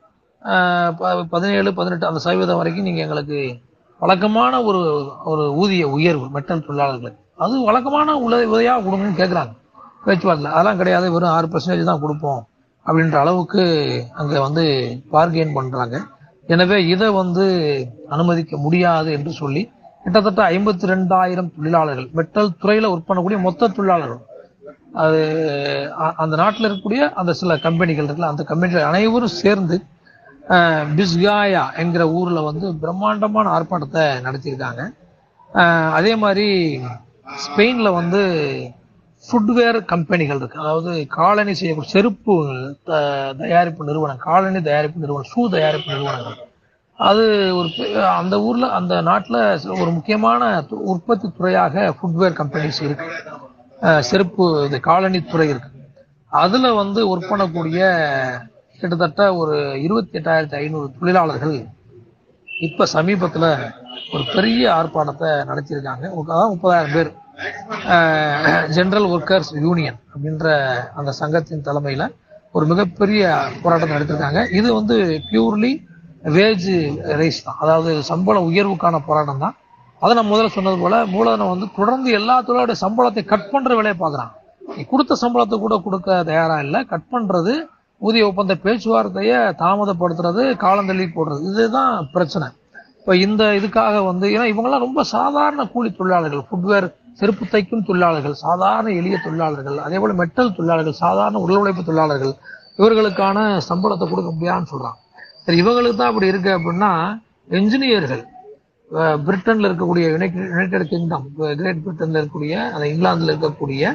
[0.96, 3.60] ப- பதினேழு பதினெட்டு அந்த சதவீதம் வரைக்கும் நீங்கள் எங்களுக்கு
[3.98, 7.21] வழக்கமான ஒரு ஒரு ஊதிய உயர்வு மெட்டல் தொழிலாளர்களுக்கு.
[7.38, 9.52] அது வழக்கமான உல உதவியாக கொடுங்கன்னு கேட்குறாங்க
[10.06, 10.54] பேச்சுவார்த்தையில்.
[10.54, 11.06] அதெல்லாம் கிடையாது.
[11.14, 12.40] வெறும் ஆறு பர்சன்டேஜ் தான் கொடுப்போம்
[12.86, 13.62] அப்படின்ற அளவுக்கு
[14.20, 14.64] அங்கே வந்து
[15.14, 15.96] பார்கெயின் பண்ணுறாங்க
[16.52, 17.44] எனவே இதை வந்து
[18.14, 19.62] அனுமதிக்க முடியாது என்று சொல்லி
[20.04, 24.22] கிட்டத்தட்ட ஐம்பத்தி ரெண்டாயிரம் தொழிலாளர்கள் மெட்டல் துறையில் ஒர்க் பண்ணக்கூடிய மொத்த தொழிலாளர்கள்
[25.02, 25.20] அது
[26.22, 29.76] அந்த நாட்டில் இருக்கக்கூடிய அந்த சில கம்பெனிகள் இருக்குல்ல அந்த கம்பெனிகள் அனைவரும் சேர்ந்து
[30.98, 34.82] பிஸ்காயா என்கிற ஊரில் வந்து பிரம்மாண்டமான ஆர்ப்பாட்டத்தை நடத்தியிருக்காங்க.
[35.98, 36.46] அதே மாதிரி
[37.32, 38.20] ஸ்பெயின்ல வந்து
[39.32, 40.60] ஃபுட்வேர் கம்பெனிகள் இருக்கு.
[40.60, 42.46] அதாவது காலனி செய்யக்கூடிய செருப்பு
[42.84, 46.36] த- தயாரிப்பு நிறுவனம் காலனி தயாரிப்பு நிறுவனம் ஷூ தயாரிப்பு நிறுவனங்கள்.
[46.96, 47.22] அது
[47.56, 54.02] ஒரு பெ- அந்த ஊர்ல அந்த நாட்டில் ஒரு முக்கியமான து- உற்பத்தி துறையாக ஃபுட்வேர் கம்பெனிஸ் இருக்கு.
[54.02, 55.68] செருப்பு இது காலனி துறை இருக்கு.
[56.26, 58.10] அதுல வந்து ஒர்க் பண்ணக்கூடிய
[58.80, 61.66] கிட்டத்தட்ட ஒரு இருபத்தி எட்டாயிரத்தி ஐநூறு தொழிலாளர்கள்
[62.60, 63.70] இப்ப சமீபத்துல
[64.12, 66.10] ஒரு பெரிய ஆர்ப்பாட்டத்தை நடத்தியிருக்காங்க.
[66.28, 67.20] முப்பதாயிரம் பேர்.
[68.76, 70.46] ஜெனரல் ஒர்க்கர்ஸ் யூனியன் அப்படின்ற
[70.98, 72.04] அந்த சங்கத்தின் தலைமையில
[72.56, 73.22] ஒரு மிகப்பெரிய
[73.62, 74.40] போராட்டம் நடத்திருக்காங்க.
[74.58, 74.96] இது வந்து
[75.30, 75.72] பியூர்லி
[76.36, 76.70] வேஜ்
[77.20, 77.58] ரைஸ் தான்.
[77.64, 79.56] அதாவது சம்பள உயர்வுக்கான போராட்டம் தான்.
[80.02, 84.32] அதை நான் முதல்ல சொன்னது போல மூலதனம் வந்து தொடர்ந்து எல்லா தொழிலோட சம்பளத்தை கட் பண்ற வேலையை பார்க்குறாங்க.
[84.76, 86.80] நீ கொடுத்த சம்பளத்தை கூட கொடுக்க தயாரா இல்லை.
[86.92, 87.54] கட் பண்றது
[88.06, 91.42] ஊதிய ஒப்பந்த பேச்சுவார்த்தையை தாமதப்படுத்துறது காலந்தள்ளி போடுறது.
[91.50, 92.48] இதுதான் பிரச்சனை.
[92.98, 98.90] இப்போ இந்த இதுக்காக வந்து ஏன்னா இவங்கெல்லாம் ரொம்ப சாதாரண கூலி தொழிலாளர்கள் ஃபுட்வேர் செருப்பு தைக்கும் தொழிலாளர்கள் சாதாரண
[99.00, 102.34] எளிய தொழிலாளர்கள் அதே போல மெட்டல் தொழிலாளர்கள் சாதாரண உடல் உழைப்பு தொழிலாளர்கள்
[102.78, 104.98] இவர்களுக்கான சம்பளத்தை கொடுக்க முடியாதுன்னு சொல்றாங்க.
[105.44, 106.92] சரி இவங்களுக்கு தான் அப்படி இருக்கு அப்படின்னா
[107.58, 108.22] என்ஜினியர்கள்
[109.26, 111.26] பிரிட்டன்ல இருக்கக்கூடிய யுனைடெட் யுனைடெட் கிங்டம்
[111.60, 113.92] கிரேட் பிரிட்டன்ல இருக்கக்கூடிய அந்த இங்கிலாந்துல இருக்கக்கூடிய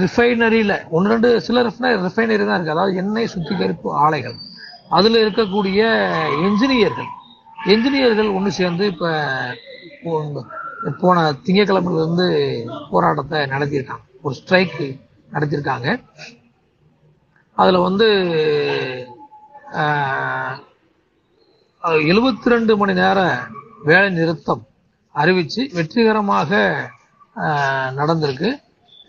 [0.00, 2.74] ரிஃபைனரியில ஒன்று ரெண்டு சில ரிஃபைனரி தான் இருக்கு.
[2.76, 4.36] அதாவது எண்ணெய் சுத்திகரிப்பு ஆலைகள்.
[4.96, 5.80] அதுல இருக்கக்கூடிய
[6.48, 7.10] என்ஜினியர்கள்
[7.72, 9.06] என்ஜினியர்கள் ஒன்று சேர்ந்து இப்ப
[11.00, 12.28] போன திங்கட்கிழமையில இருந்து
[12.90, 14.04] போராட்டத்தை நடத்தியிருக்காங்க.
[14.24, 14.78] ஒரு ஸ்ட்ரைக்
[15.34, 15.88] நடத்தியிருக்காங்க.
[17.62, 18.06] அதுல வந்து
[22.10, 23.18] எழுபத்தி ரெண்டு மணி நேர
[23.88, 24.62] வேலை நிறுத்தம்
[25.14, 26.50] அறிவிச்சு வெற்றிகரமாக
[28.00, 28.50] நடந்திருக்கு.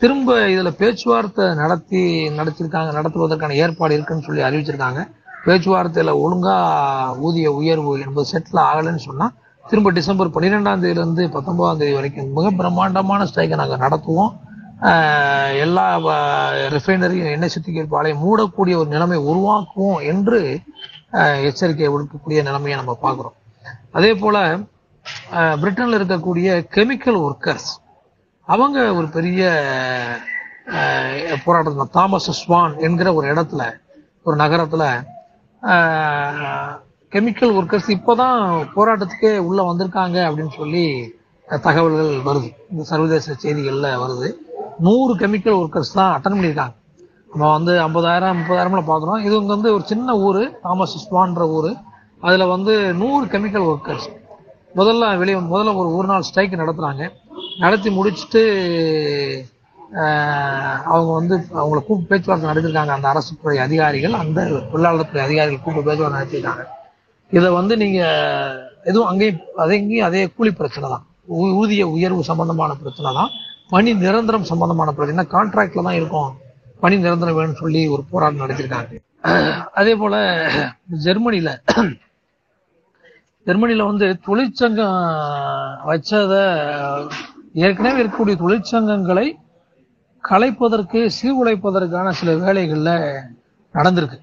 [0.02, 2.02] திரும்ப இதுல பேச்சுவார்த்தை நடத்தி
[2.40, 5.02] நடத்திருக்காங்க நடத்துவதற்கான ஏற்பாடு இருக்குன்னு சொல்லி அறிவிச்சிருக்காங்க.
[5.46, 6.56] பேச்சுவார்த்தையில் ஒழுங்கா
[7.26, 9.28] ஊதிய உயர்வு என்பது செட்டில் ஆகலைன்னு சொன்னா
[9.70, 14.34] திரும்ப டிசம்பர் பன்னிரெண்டாம் தேதியிலேருந்து பத்தொன்பதாம் தேதி வரைக்கும் மிக பிரம்மாண்டமான ஸ்ட்ரைக்கை நாங்கள் நடத்துவோம்.
[15.64, 15.86] எல்லா
[16.76, 20.40] ரிஃபைனரியும் எண்ணெய் சுத்திகரிப்பு ஆலையை மூடக்கூடிய ஒரு நிலைமை உருவாக்குவோம் என்று
[21.50, 23.36] எச்சரிக்கை விடுக்கக்கூடிய நிலைமையை நம்ம பார்க்குறோம்.
[23.98, 24.42] அதே போல்
[25.62, 27.70] பிரிட்டனில் இருக்கக்கூடிய கெமிக்கல் ஒர்க்கர்ஸ்
[28.48, 29.42] அவங்க ஒரு பெரிய
[31.46, 33.64] போராட்டத்தில் தாமஸ் ஸ்வான் என்கிற ஒரு இடத்துல
[34.28, 34.90] ஒரு நகரத்தில்
[37.14, 38.40] கெமிக்கல் ஒர்க்கர்ஸ் இப்போதான்
[38.76, 40.84] போராட்டத்துக்கே உள்ள வந்திருக்காங்க அப்படின்னு சொல்லி
[41.48, 42.50] தகவல்கள் வருது.
[42.72, 44.28] இந்த சர்வதேச செய்திகளில் வருது.
[44.86, 46.76] நூறு கெமிக்கல் ஒர்க்கர்ஸ் தான் அட்டன் பண்ணியிருக்காங்க.
[47.32, 49.22] நம்ம வந்து ஐம்பதாயிரம் முப்பதாயிரம்ல பார்க்குறோம்.
[49.28, 51.72] இது இங்கே வந்து ஒரு சின்ன ஊர் தாமஸ் ஸ்வான்ற ஊர்.
[52.28, 54.08] அதில் வந்து நூறு கெமிக்கல் ஒர்க்கர்ஸ்
[54.80, 57.04] முதல்ல வெளியே முதல்ல ஒரு ஒரு நாள் ஸ்ட்ரைக் நடத்துகிறாங்க
[57.64, 58.42] நடத்தி முடிச்சுட்டு
[60.92, 65.88] அவங்க வந்து அவங்கள கூப்பிட்டு பேச்சுவார்த்தை நடத்திருக்காங்க அந்த அரசு துறை அதிகாரிகள் அந்த தொழிலாளர் துறை அதிகாரிகள் கூப்பிட்டு
[65.90, 66.66] பேச்சுவார்த்தை நடத்திருக்காங்க
[67.36, 68.02] இதை வந்து நீங்க
[68.90, 71.06] எதுவும் அங்கேயும் அதெங்கேயும் அதே கூலி பிரச்சனை தான்.
[71.62, 73.32] ஊதிய உயர்வு சம்பந்தமான பிரச்சனை தான்.
[73.74, 75.26] பணி நிரந்தரம் சம்பந்தமான பிரச்சனை.
[75.36, 76.30] கான்ட்ராக்ட்ல தான் இருக்கும்.
[76.84, 79.02] பணி நிரந்தரம் வேணும்னு சொல்லி ஒரு போராட்டம் நடத்திருக்காங்க.
[79.80, 80.16] அதே போல
[81.06, 81.52] ஜெர்மனில
[83.48, 85.02] ஜெர்மனில வந்து தொழிற்சங்கம்
[85.90, 86.34] வச்சத
[87.66, 89.28] ஏற்கனவே இருக்கக்கூடிய தொழிற்சங்கங்களை
[90.24, 92.92] கலைப்பதற்கு சீர்குலைப்பதற்கான சில வேலைகள்ல
[93.76, 94.18] நடந்திருக்கு.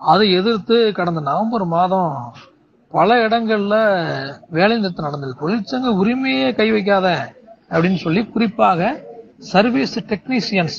[0.00, 2.12] அதை எதிர்த்து கடந்த நவம்பர் மாதம்
[2.96, 3.74] பல இடங்கள்ல
[4.56, 5.34] வேலை நிறுத்தம் நடந்தது.
[5.42, 7.08] தொழிற்சங்க உரிமையே கை வைக்காத
[7.74, 8.88] அப்படின்னு சொல்லி குறிப்பாக
[9.52, 10.78] சர்வீஸ் டெக்னீசியன்ஸ்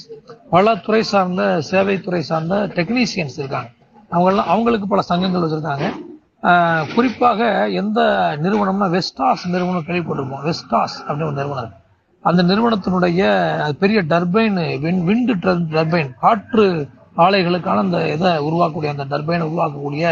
[0.54, 3.70] பல துறை சார்ந்த சேவை துறை சார்ந்த டெக்னீசியன்ஸ் இருக்காங்க.
[4.12, 5.88] அவங்கெல்லாம் அவங்களுக்கு பல சங்கங்கள் வச்சிருக்காங்க.
[6.96, 7.42] குறிப்பாக
[7.82, 8.00] எந்த
[8.44, 10.44] நிறுவனம்னா வெஸ்டாஸ் நிறுவனம் கேள்விப்பட்டிருப்போம்.
[10.50, 11.78] வெஸ்டாஸ் அப்படின்னு ஒரு நிறுவனம்
[12.30, 13.22] அந்த நிறுவனத்தினுடைய
[13.82, 14.58] பெரிய டர்பைன்
[15.08, 15.36] விண்டு
[15.76, 16.66] டர்பைன் காற்று
[17.24, 20.06] ஆலைகளுக்கான அந்த இதை உருவாக்கக்கூடிய அந்த டர்பைனை உருவாக்கக்கூடிய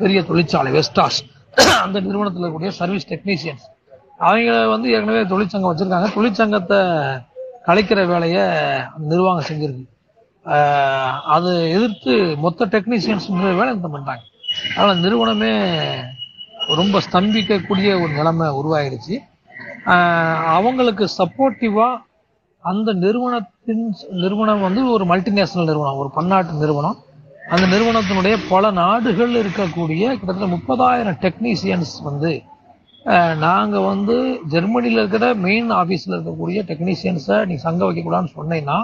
[0.00, 1.20] பெரிய தொழிற்சாலை வெஸ்டாஸ்
[1.84, 3.66] அந்த நிறுவனத்தில் இருக்கக்கூடிய சர்வீஸ் டெக்னீசியன்ஸ்
[4.28, 6.08] அவங்க வந்து ஏற்கனவே தொழிற்சங்கம் வச்சுருக்காங்க.
[6.16, 6.78] தொழிற்சங்கத்தை
[7.68, 8.42] கலைக்கிற வேலையை
[8.94, 9.86] அந்த நிர்வாகம் செஞ்சிருக்கு.
[11.34, 12.12] அதை எதிர்த்து
[12.44, 13.26] மொத்த டெக்னீசியன்ஸ்
[13.60, 14.24] வேலை இந்த பண்ணிட்டாங்க
[14.76, 15.52] அதனால் நிறுவனமே
[16.80, 19.16] ரொம்ப ஸ்தம்பிக்கக்கூடிய ஒரு நிலைமை உருவாயிடுச்சு
[20.56, 22.02] அவங்களுக்கு சப்போர்ட்டிவாக
[22.70, 23.84] அந்த நிறுவனத்தின்
[24.22, 26.98] நிறுவனம் வந்து ஒரு மல்டிநேஷனல் நிறுவனம் ஒரு பன்னாட்டு நிறுவனம்.
[27.54, 32.30] அந்த நிறுவனத்தினுடைய பல நாடுகள் இருக்கக்கூடிய கிட்டத்தட்ட முப்பதாயிரம் டெக்னீசியன்ஸ் வந்து
[33.44, 34.16] நாங்கள் வந்து
[34.52, 38.78] ஜெர்மனியில் இருக்கிற மெயின் ஆஃபீஸில் இருக்கக்கூடிய டெக்னீசியன்ஸை நீ சங்க வைக்கக்கூடாதுன்னு சொன்னீங்கன்னா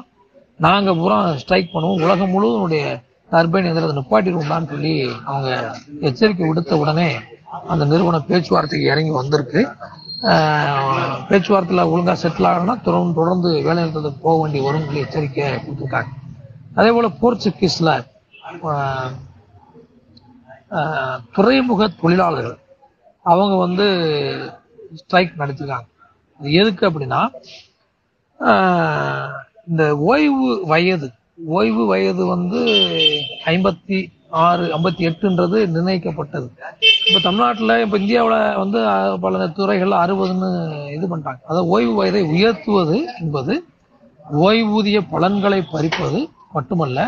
[0.67, 2.03] நாங்கள் பூரா ஸ்ட்ரைக் பண்ணுவோம்.
[2.07, 2.85] உலகம் முழுவதுடைய
[3.33, 4.95] டர்பைன் எந்திரத்தை நிப்பாட்டிடுவோம்டான்னு சொல்லி
[5.29, 5.51] அவங்க
[6.09, 7.09] எச்சரிக்கை விடுத்த உடனே
[7.73, 9.63] அந்த நிறுவனம் பேச்சுவார்த்தைக்கு இறங்கி வந்திருக்கு.
[11.31, 16.13] பேச்சுவார்த்தையில் ஒழுங்காக செட்டில் ஆகணும்னா தொடர்ந்து தொடர்ந்து வேலை நிறுத்தத்துக்கு போக வேண்டி வரும் சொல்லி எச்சரிக்கை கொடுத்துருக்காங்க.
[16.79, 17.95] அதே போல் போர்ச்சுகீஸில்
[21.35, 22.59] துறைமுக தொழிலாளர்கள்
[23.27, 23.87] அவங்க வந்து
[24.95, 25.89] ஸ்ட்ரைக் நடத்திருக்காங்க.
[26.41, 27.21] அது எதுக்கு அப்படின்னா
[28.41, 29.31] ஆஹ்,
[29.69, 31.09] இந்த ஓய்வு வயது
[31.53, 32.61] ஓய்வு வயது வந்து
[33.47, 33.99] ஐம்பத்தி
[34.41, 36.47] ஆறு ஐம்பத்தி எட்டுன்றது நிர்ணயிக்கப்பட்டது.
[37.07, 38.79] இப்போ தமிழ்நாட்டில் இப்போ இந்தியாவில் வந்து
[39.21, 40.49] பல துறைகள் அறுபதுன்னு
[40.91, 43.55] இது பண்ணிட்டாங்க அதாவது ஓய்வு வயதை உயர்த்துவது என்பது
[44.43, 46.21] ஓய்வூதிய பலன்களை பறிப்பது
[46.53, 47.01] மட்டுமல்ல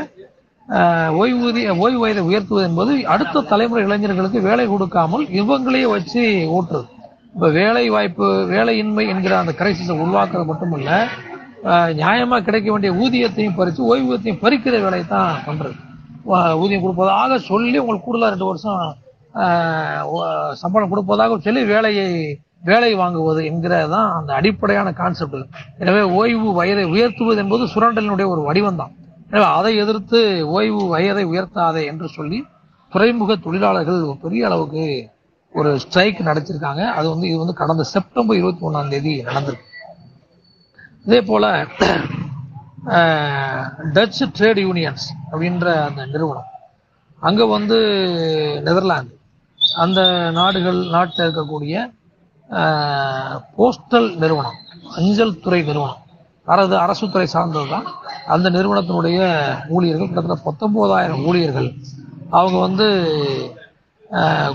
[1.20, 6.22] ஓய்வூதிய ஓய்வு வயதை உயர்த்துவது என்பது அடுத்த தலைமுறை இளைஞர்களுக்கு வேலை கொடுக்காமல் இவங்களையே வச்சு
[6.56, 6.86] ஓட்டுறது.
[7.34, 10.90] இப்ப வேலை வாய்ப்பு வேலையின்மை என்கிற அந்த கிரைசிஸை உருவாக்குறது மட்டுமல்ல
[11.64, 15.74] நியாயமாக நியாயமா கிடைக்க வேண்டிய ஊதியத்தையும் பறித்து ஓய்வூதியத்தையும் பறிக்கிற வேலையை தான் பண்றது.
[16.62, 18.78] ஊதியம் கொடுப்பதாக சொல்லி உங்களுக்கு கூடுதலாக ரெண்டு வருஷம்
[20.62, 22.06] சம்பளம் கொடுப்பதாக சொல்லி வேலையை
[22.68, 25.44] வேலை வாங்குவது என்கிறதான் அந்த அடிப்படையான கான்செப்ட்
[25.82, 28.94] எனவே ஓய்வு வயதை உயர்த்துவது என்பது சுரண்டலினுடைய ஒரு வடிவம் தான்.
[29.30, 32.38] அதை எதிர்த்து ஓய்வு வயதை உயர்த்தாதே என்று சொல்லி
[32.92, 34.84] துறைமுக தொழிலாளர்கள் ஒரு பெரிய அளவுக்கு
[35.54, 39.66] ஒரு ஸ்ட்ரைக் நடத்திருக்காங்க அது வந்து இது வந்து கடந்த செப்டம்பர் இருபத்தி ஒண்ணாம் தேதி நடந்திருக்கு.
[41.04, 41.44] இதே போல
[42.92, 46.50] அஹ், டச் ட்ரேட் யூனியன்ஸ் அப்படின்ற அந்த நிறுவனம்
[47.22, 47.78] அங்க வந்து
[48.64, 49.14] நெதர்லாந்து
[49.78, 51.76] அந்த நாடுகள் நாட்டில் இருக்கக்கூடிய
[53.56, 54.58] போஸ்டல் நிறுவனம்
[54.96, 56.02] அஞ்சல் துறை நிறுவனம்
[56.48, 57.86] அரசு அரசு துறை சார்ந்தது தான்
[58.26, 59.18] அந்த நிறுவனத்தினுடைய
[59.68, 61.68] ஊழியர்கள் கிட்டத்தட்ட பத்தொன்பதாயிரம் ஊழியர்கள்.
[62.30, 62.86] அவங்க வந்து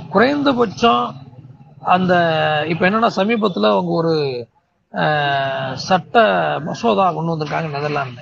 [0.09, 1.15] குறைந்தபட்சம்
[1.81, 2.13] அந்த
[2.69, 4.13] இப்போ என்னன்னா சமீபத்தில் அவங்க ஒரு
[5.73, 6.15] சட்ட
[6.65, 8.21] மசோதா கொண்டு வந்திருக்காங்க நெதர்லாந்து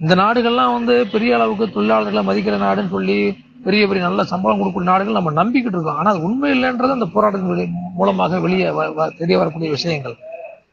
[0.00, 3.18] இந்த நாடுகள்லாம் வந்து பெரிய அளவுக்கு தொழிலாளர்களை மதிக்கிற நாடுன்னு சொல்லி
[3.64, 5.96] பெரிய பெரிய நல்ல சம்பளம் கொடுக்கக்கூடிய நாடுகள் நம்ம நம்பிக்கிட்டு இருக்கோம்.
[5.96, 10.16] ஆனால் அது உண்மை இல்லைன்றது அந்த போராட்டத்தின் மூலமாக வெளியே வ- வ- தெரிய வரக்கூடிய விஷயங்கள்.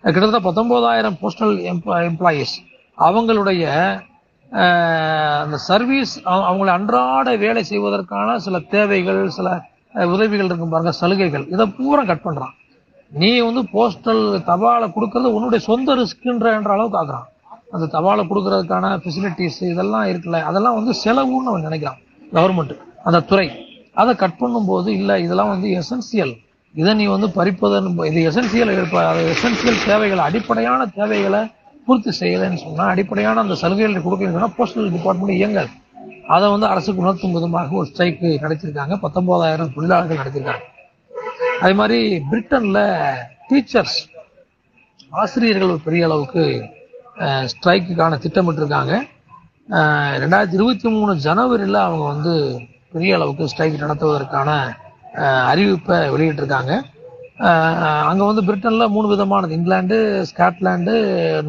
[0.03, 2.53] கிட்டத்தட்ட பத்தொன்பதாயிரம் போஸ்டல் எம்ப்ளாயீஸ்
[3.07, 3.63] அவங்களுடைய
[5.43, 6.13] அந்த சர்வீஸ்
[6.47, 9.47] அவங்களை அன்றாட வேலை செய்வதற்கான சில தேவைகள் சில
[10.13, 11.45] உதவிகள் இருக்கும் பாருங்க சலுகைகள்.
[11.53, 12.55] இதை பூரா கட் பண்ணுறான்
[13.21, 17.27] நீ வந்து போஸ்டல் தபாலை கொடுக்கறது உன்னுடைய சொந்த ரிஸ்க்ன்ற என்ற அளவுக்கு ஆக்குறான்.
[17.75, 21.99] அந்த தபாலை கொடுக்கறதுக்கான ஃபெசிலிட்டிஸ் இதெல்லாம் இருக்குல்ல அதெல்லாம் வந்து செலவுன்னு அவன் நினைக்கிறான்.
[22.37, 22.73] கவர்மெண்ட்
[23.07, 23.47] அந்த துறை.
[24.01, 26.33] அதை கட் பண்ணும்போது இல்லை இதெல்லாம் வந்து எசென்சியல்
[26.79, 28.71] இதை நீ வந்து பறிப்பதன் இது எசென்சியல்
[29.33, 31.41] எசென்சியல் தேவைகளை அடிப்படையான தேவைகளை
[31.85, 35.71] பூர்த்தி செய்யலைன்னு சொன்னால் அடிப்படையான அந்த சலுகைகள் கொடுக்கலன்னு சொன்னால் போஸ்டல் டிபார்ட்மெண்ட் இயங்காது.
[36.35, 38.95] அதை வந்து அரசுக்கு உணர்த்தும் விதமாக ஒரு ஸ்ட்ரைக்கு நடத்திருக்காங்க.
[39.05, 40.65] பத்தொன்பதாயிரம் தொழிலாளர்கள் நடத்திருக்காங்க.
[41.61, 42.83] அதே மாதிரி பிரிட்டனில்
[43.49, 43.97] டீச்சர்ஸ்
[45.21, 46.43] ஆசிரியர்கள் ஒரு பெரிய அளவுக்கு
[47.53, 48.93] ஸ்ட்ரைக்குக்கான திட்டமிட்டிருக்காங்க.
[50.21, 52.33] ரெண்டாயிரத்தி இருபத்தி மூணு ஜனவரியில் அவங்க வந்து
[52.93, 54.49] பெரிய அளவுக்கு ஸ்ட்ரைக் நடத்துவதற்கான
[55.51, 56.73] அறிவிப்பை வெளியிட்டிருக்காங்க.
[58.09, 59.55] அங்கே வந்து பிரிட்டனில் மூணு விதமானது.
[59.57, 59.97] இங்கிலாந்து
[60.31, 60.93] ஸ்காட்லாண்டு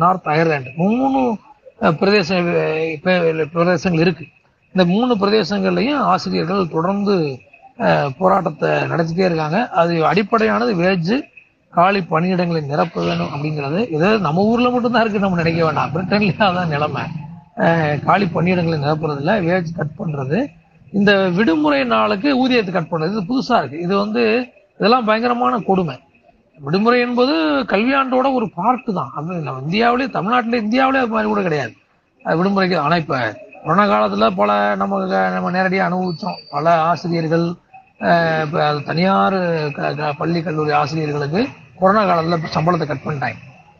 [0.02, 1.20] நார்த் அயர்லாண்டு மூணு
[2.00, 2.28] பிரதேச
[3.54, 4.26] பிரதேசங்கள் இருக்கு.
[4.74, 7.16] இந்த மூணு பிரதேசங்கள்லையும் ஆசிரியர்கள் தொடர்ந்து
[8.20, 9.58] போராட்டத்தை நடத்திட்டே இருக்காங்க.
[9.80, 11.14] அது அடிப்படையானது வேஜ்
[11.76, 13.80] காலி பணியிடங்களை நிரப்ப வேணும் அப்படிங்கிறது.
[13.96, 15.92] இது நம்ம ஊரில் மட்டும்தான் இருக்குது நம்ம நினைக்க வேண்டாம்.
[15.94, 17.04] பிரிட்டன்லேயே அதான் நிலைமை.
[18.08, 20.38] காலி பணியிடங்களை நிரப்புறதுல வேஜ் கட் பண்ணுறது
[20.92, 23.78] இந்த விடுமுறை நாளுக்கு ஊதியத்தை கட் பண்ணுறது இது புதுசா இருக்கு.
[23.80, 24.22] இது வந்து
[24.76, 25.96] இதெல்லாம் பயங்கரமான கொடுமை.
[26.58, 27.34] விடுமுறை என்பது
[27.72, 29.12] கல்வியாண்டோட ஒரு பார்ட்டு தான்.
[29.14, 31.72] அது நம்ம இந்தியாவிலே தமிழ்நாட்டில் இந்தியாவிலே அது மாதிரி கூட கிடையாது.
[32.24, 37.46] அது விடுமுறைக்கு ஆனால் இப்போ கொரோனா காலத்தில் பல நம்ம நம்ம நேரடியாக அனுபவித்தோம் பல ஆசிரியர்கள்
[38.44, 39.36] இப்போ தனியார்
[39.72, 43.38] க- க- பள்ளி கல்லூரி ஆசிரியர்களுக்கு கொரோனா காலத்தில் சம்பளத்தை கட் பண்ணிட்டாங்க.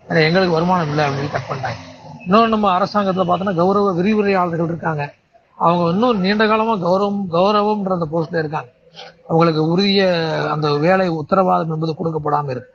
[0.08, 1.80] எங்களுக்கு வருமானம் இல்லை அப்படின்னு கட் பண்ணிட்டாங்க.
[2.24, 5.12] இன்னொன்று நம்ம அரசாங்கத்தில் பார்த்தோன்னா கௌரவ விரிவுரையாளர்கள் இருக்காங்க.
[5.62, 8.70] அவங்க இன்னும் நீண்ட காலமா கௌரவம் கௌரவம்ன்ற அந்த போஸ்ட்ல இருக்காங்க.
[9.28, 10.00] அவங்களுக்கு உரிய
[10.52, 12.70] அந்த வேலை உத்தரவாதம் என்பது கொடுக்கப்படாம இருக்கு.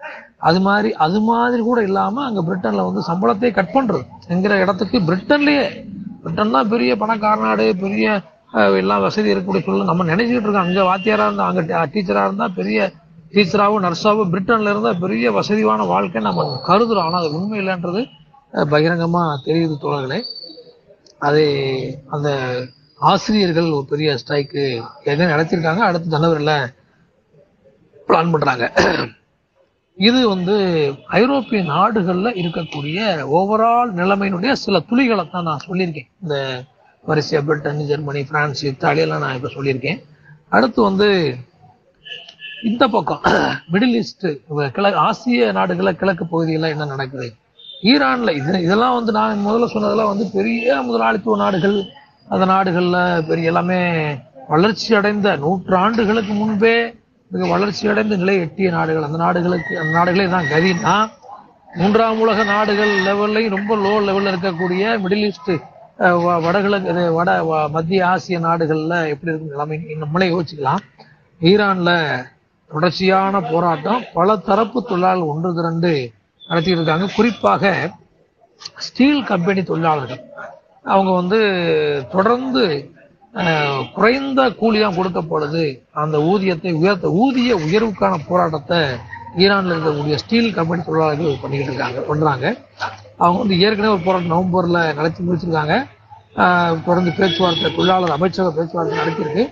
[0.47, 4.03] அது மாதிரி அது மாதிரி கூட இல்லாம அங்க பிரிட்டன்ல வந்து சம்பளத்தை கட் பண்றது.
[4.33, 5.65] என்கிற இடத்துக்கு பிரிட்டன்லயே
[6.23, 8.07] பிரிட்டன் தான் பெரிய பணக்கார நாடு பெரிய
[8.53, 11.61] அஹ், எல்லா வசதி இருக்கக்கூடிய சூழல் நம்ம நினைச்சுக்கிட்டு இருக்கோம் அங்க வாத்தியாரா இருந்தா அங்க
[11.93, 12.77] டீச்சரா இருந்தா பெரிய
[13.33, 17.07] டீச்சராகவும் நர்ஸாகவும் பிரிட்டன்ல இருந்தா பெரிய வசதியான வாழ்க்கை நம்ம கருதுறோம்.
[17.07, 18.01] ஆனா அது உண்மை இல்லைன்றது
[18.71, 20.19] பகிரங்கமா தெரியுது தோழர்களே.
[21.19, 21.43] அது
[22.15, 22.29] அந்த
[22.99, 24.63] ஆசிரியர்கள் ஒரு பெரிய ஸ்ட்ரைக்கு
[25.03, 26.57] ஏற்கனவே நடத்திருக்காங்க அடுத்து ஜனவரியில்
[28.07, 28.65] பிளான் பண்றாங்க.
[29.97, 30.55] இது வந்து
[31.19, 32.99] ஐரோப்பிய நாடுகள்ல இருக்கக்கூடிய
[33.37, 36.09] ஓவரால் நிலைமையினுடைய சில துளிகளை தான் நான் சொல்லியிருக்கேன்.
[36.23, 36.35] இந்த
[37.07, 39.99] வரிசையா பிரிட்டன் ஜெர்மனி பிரான்ஸ் இத்தாலி எல்லாம் நான் இப்ப சொல்லியிருக்கேன்.
[40.49, 41.07] அடுத்து வந்து
[42.69, 43.23] இந்த பக்கம்
[43.71, 44.27] மிடில் ஈஸ்ட்
[44.75, 47.27] கிழக்கு ஆசிய நாடுகள்ல கிழக்கு பகுதியில் என்ன நடக்குது?
[47.83, 51.77] ஈரான்ல இது இதெல்லாம் வந்து நான் முதல்ல சொன்னதெல்லாம் வந்து பெரிய முதலாளித்துவ நாடுகள்.
[52.27, 53.81] அந்த நாடுகள்ல பெரிய எல்லாமே
[54.47, 56.75] வளர்ச்சி அடைந்த நூற்றாண்டுகளுக்கு முன்பே
[57.31, 59.03] மிக வளர்ச்சி அடைந்த நிலை எட்டிய நாடுகள்.
[59.03, 60.95] அந்த நாடுகளுக்கு அந்த நாடுகளே தான் கதினா
[61.73, 65.51] மூன்றாம் உலக நாடுகள் லெவல்லையும் ரொம்ப லோ லெவல்ல இருக்கக்கூடிய மிடில் ஈஸ்ட்
[66.43, 70.83] வடகிழக்கு வட வ- மத்திய ஆசிய நாடுகள்ல எப்படி இருக்கு நிலைமை நம்மளே யோசிக்கலாம்
[71.41, 71.91] ஈரான்ல
[72.71, 75.91] தொடர்ச்சியான போராட்டம் பல தரப்பு தொழிலாளர்கள் ஒன்று திரண்டு
[76.49, 77.71] நடத்திட்டு இருக்காங்க குறிப்பாக
[78.85, 80.21] ஸ்டீல் கம்பெனி தொழிலாளர்கள்.
[80.93, 81.39] அவங்க வந்து
[82.13, 82.63] தொடர்ந்து
[83.95, 85.63] குறைந்த கூலி தான் கொடுக்கப்படுது
[86.03, 88.79] அந்த ஊதியத்தை உயர்த்த ஊதிய உயர்வுக்கான போராட்டத்தை
[89.43, 92.45] ஈரானில் இருக்கக்கூடிய ஸ்டீல் கம்பெனி தொழிலாளர்கள் பண்ணிக்கிட்டு இருக்காங்க பண்ணுறாங்க
[93.21, 95.75] அவங்க வந்து ஏற்கனவே ஒரு போராட்டம் நவம்பரில் நடத்தி முடிச்சிருக்காங்க.
[96.87, 99.45] தொடர்ந்து பேச்சுவார்த்தை தொழிலாளர் அமைச்சக பேச்சுவார்த்தை நடத்தியிருக்கு.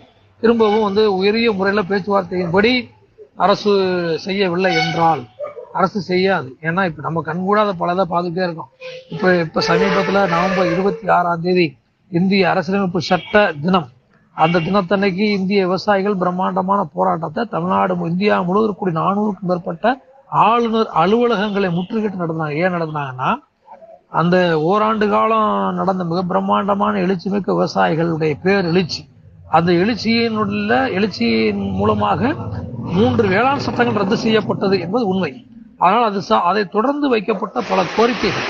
[0.44, 2.74] திரும்பவும் வந்து உயரிய முறையில் பேச்சுவார்த்தையின்படி
[3.46, 3.72] அரசு
[4.26, 5.22] செய்யவில்லை என்றால்
[5.76, 6.56] அரசு செய்யாது.
[6.62, 8.70] ஏன்னா இப்போ நம்ம கண்கூடாத பலதை பார்த்துட்டே இருக்கோம்.
[9.10, 11.78] இப்போ இப்போ சமீபத்துல நவம்பர் இருபத்தி ஆறாம் தேதி
[12.10, 13.88] இந்திய அரசியலமைப்பு சட்ட தினம்.
[14.32, 21.70] அந்த தினத்தன்னைக்கு இந்திய விவசாயிகள் பிரம்மாண்டமான போராட்டத்தை தமிழ்நாடு மு- இந்தியா முழுவதும் கூடிய நானூறுக்கும் மேற்பட்ட ஆளுநர் அலுவலகங்களை
[21.70, 23.36] முற்றுகிட்டு நடந்தாங்க ஏன் நடந்தாங்கன்னா
[24.10, 29.10] அந்த ஓராண்டு காலம் நடந்த மிக பிரம்மாண்டமான எழுச்சிமிக்க விவசாயிகளுடைய பேர் எழுச்சி.
[29.50, 32.36] அந்த எழுச்சியினுள்ள எழுச்சியின் மூலமாக
[32.84, 35.46] மூன்று வேளாண் சட்டங்கள் ரத்து செய்யப்பட்டது என்பது உண்மை.
[35.78, 38.48] ஆனால் அது சா- அதை தொடர்ந்து வைக்கப்பட்ட பல கோரிக்கைகள்.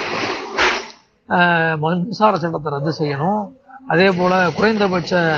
[1.30, 3.48] ஆஹ் மின்சார சட்டத்தை ரத்து செய்யணும்.
[3.88, 5.36] அதே போல குறைந்தபட்ச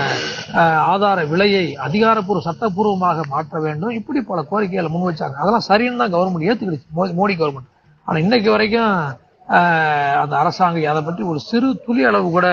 [0.92, 3.90] ஆதார விலையை அதிகாரப்பூர்வ சட்டப்பூர்வமாக மாற்ற வேண்டும்.
[3.90, 5.34] இப்படி பல கோரிக்கைகளை முன் வச்சாங்க.
[5.34, 6.88] அதெல்லாம் சரின்னு தான் கவர்மெண்ட் ஏத்துக்கிடுச்சு.
[6.96, 7.70] மோ- மோடி கவர்மெண்ட்
[8.06, 12.48] ஆனா இன்னைக்கு வரைக்கும் ஆஹ், அந்த அரசாங்கம் அதை பற்றி ஒரு சிறு துளி அளவு கூட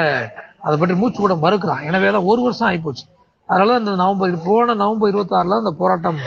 [0.60, 1.82] அதை பற்றி மூச்சு கூட மறுக்கிறான்.
[1.82, 3.04] எனவே தான் ஒரு வருஷம் ஆயிப்போச்சு
[3.46, 6.18] அதனால இந்த நவம்பர் போன நவம்பர் இருபத்தாறுல அந்த போராட்டம்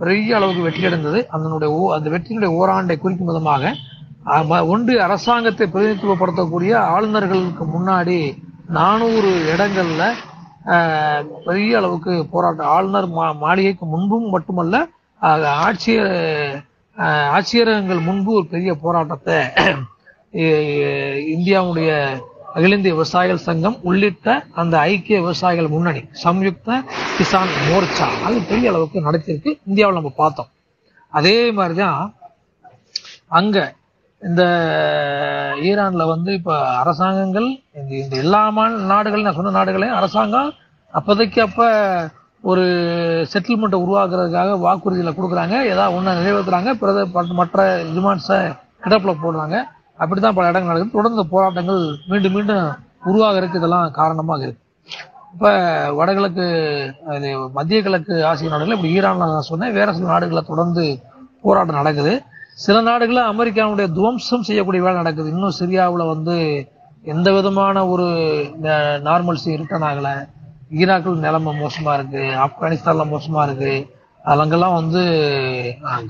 [0.00, 1.26] பெரிய அளவுக்கு வெற்றி அடைந்தது.
[1.28, 3.72] அதனுடைய ஓ- அந்த வெற்றியினுடைய ஓராண்டை குறிக்கும் விதமாக
[4.66, 8.18] ஒன்று அரசாங்கத்தை பிரதிநிதித்துவப்படுத்தக்கூடிய ஆளுநர்களுக்கு முன்னாடி
[8.68, 10.02] நானூறு இடங்கள்ல
[11.44, 14.76] பெரிய அளவுக்கு போராட்டம் ஆளுநர் மா- மாளிகைக்கு முன்பும் மட்டுமல்ல
[15.60, 16.10] ஆட்சியர்
[17.32, 19.38] ஆட்சியரகங்கள் முன்பு ஒரு பெரிய போராட்டத்தை
[21.28, 21.90] இந்தியாவுடைய
[22.54, 24.28] அகில இந்திய விவசாயிகள் சங்கம் உள்ளிட்ட
[24.60, 26.78] அந்த ஐக்கிய விவசாயிகள் முன்னணி சம்யுக்த
[27.16, 28.08] கிசான் மோர்ச்சா.
[28.26, 29.52] அது பெரிய அளவுக்கு நடத்தியிருக்கு.
[29.66, 30.50] இந்தியாவில் நம்ம பார்த்தோம்.
[31.18, 32.00] அதே மாதிரிதான்
[33.38, 33.56] அங்க
[34.22, 34.42] இந்த
[35.68, 40.50] ஈரான்ல வந்து இப்ப அரசாங்கங்கள் இந்த இந்த எல்லா மாநில நாடுகள் நான் சொன்ன நாடுகளையும் அரசாங்கம்
[40.94, 41.68] அப்போதைக்கு அப்ப
[42.50, 42.64] ஒரு
[43.32, 45.54] செட்டில்மெண்ட்டை உருவாக்குறதுக்காக வாக்குறுதிகளை கொடுக்குறாங்க.
[45.72, 48.38] ஏதாவது ஒன்று நிறைவேற்றுறாங்க பிறகு மற்ற டிமாண்ட்ஸை
[48.84, 49.56] கிடப்பில் போடுறாங்க.
[50.02, 50.96] அப்படித்தான் பல இடங்கள் நடக்குது.
[50.98, 52.66] தொடர்ந்து போராட்டங்கள் மீண்டும் மீண்டும்
[53.10, 54.64] உருவாகிறதுக்கு இதெல்லாம் காரணமாக இருக்கு.
[55.34, 55.52] இப்ப
[55.98, 56.46] வடகிழக்கு
[57.12, 59.76] அது மத்திய கிழக்கு ஆசிய நாடுகள் இப்படி ஈரான்ல நான் சொன்னேன்.
[59.78, 60.84] வேற சில நாடுகளில் தொடர்ந்து
[61.44, 62.12] போராட்டம் நடக்குது.
[62.64, 65.28] சில நாடுகளில் அமெரிக்காவுடைய துவம்சம் செய்யக்கூடிய வேலை நடக்குது.
[65.34, 66.36] இன்னும் சிரியாவில் வந்து
[67.12, 68.06] எந்த விதமான ஒரு
[69.08, 70.08] நார்மல்சி ரிட்டர்ன் ஆகல.
[70.80, 73.78] ஈராக்கில் நிலைமை மோசமாக இருக்குது ஆப்கானிஸ்தானில் மோசமாக இருக்குது
[74.32, 75.02] அங்கெல்லாம் வந்து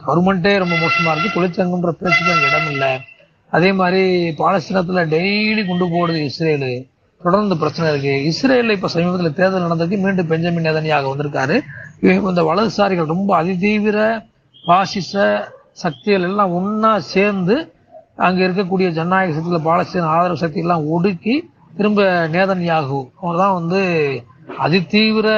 [0.07, 2.91] கவர்மெண்ட்டே ரொம்ப மோசமாக இருக்குது தொழிற்சங்கம்ன்ற பேச்சுக்கு அங்கே இடம் இல்லை.
[3.57, 4.03] அதே மாதிரி
[4.41, 6.73] பாலஸ்தீனத்துல டெய்லி கொண்டு போடுது இஸ்ரேலு.
[7.25, 8.13] தொடர்ந்து பிரச்சனை இருக்கு.
[8.31, 11.57] இஸ்ரேல்ல இப்ப சமீபத்தில் தேர்தல் நடந்ததுக்கு மீண்டும் பெஞ்சமின் நேதனியாக வந்திருக்காரு.
[12.29, 13.99] இந்த வலதுசாரிகள் ரொம்ப அதிதீவிர
[14.69, 15.13] பாசிச
[15.83, 17.57] சக்திகள் எல்லாம் ஒன்னா சேர்ந்து
[18.27, 21.35] அங்க இருக்கக்கூடிய ஜனநாயக சக்தியில பாலஸ்தீன ஆதரவு சக்தி எல்லாம் ஒடுக்கி
[21.77, 22.03] திரும்ப
[22.35, 23.01] நேதன்யாகு.
[23.21, 23.83] அவர்தான் வந்து
[24.65, 25.29] அதிதீவிர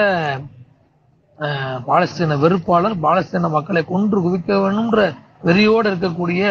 [1.88, 2.96] பாலஸ்தீன வெறுப்பாளர்.
[3.04, 5.02] பாலஸ்தீன மக்களை கொன்று குவிக்க வேணும்ன்ற
[5.48, 6.42] வெறியோடு இருக்கக்கூடிய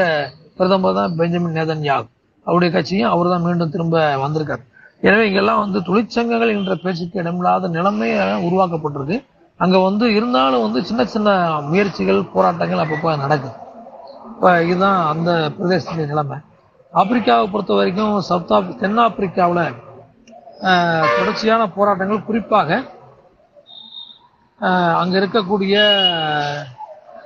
[0.57, 2.09] பிரதமர் தான் பெஞ்சமின் நேதன் யாக்
[2.47, 4.63] அவருடைய கட்சியும் அவர் தான் மீண்டும் திரும்ப வந்திருக்காரு.
[5.07, 8.09] எனவே இங்கெல்லாம் வந்து தொழிற்சங்கங்கள் என்ற பேச்சுக்கு இடமில்லாத நிலைமை
[8.47, 9.17] உருவாக்கப்பட்டிருக்கு.
[9.59, 11.29] அங்க வந்து இருந்தாலும் வந்து சின்ன சின்ன
[11.69, 13.55] முயற்சிகள் போராட்டங்கள் அப்பப்போ நடக்குது.
[14.31, 16.37] இப்ப இதுதான் அந்த பிரதேசத்தின் நிலைமை.
[16.93, 19.65] ஆப்பிரிக்காவை பொறுத்த வரைக்கும் சவுத் ஆப் தென்னாப்பிரிக்காவில்
[21.17, 22.69] தொடர்ச்சியான போராட்டங்கள் குறிப்பாக
[24.61, 25.75] அங்கே அங்க இருக்கக்கூடிய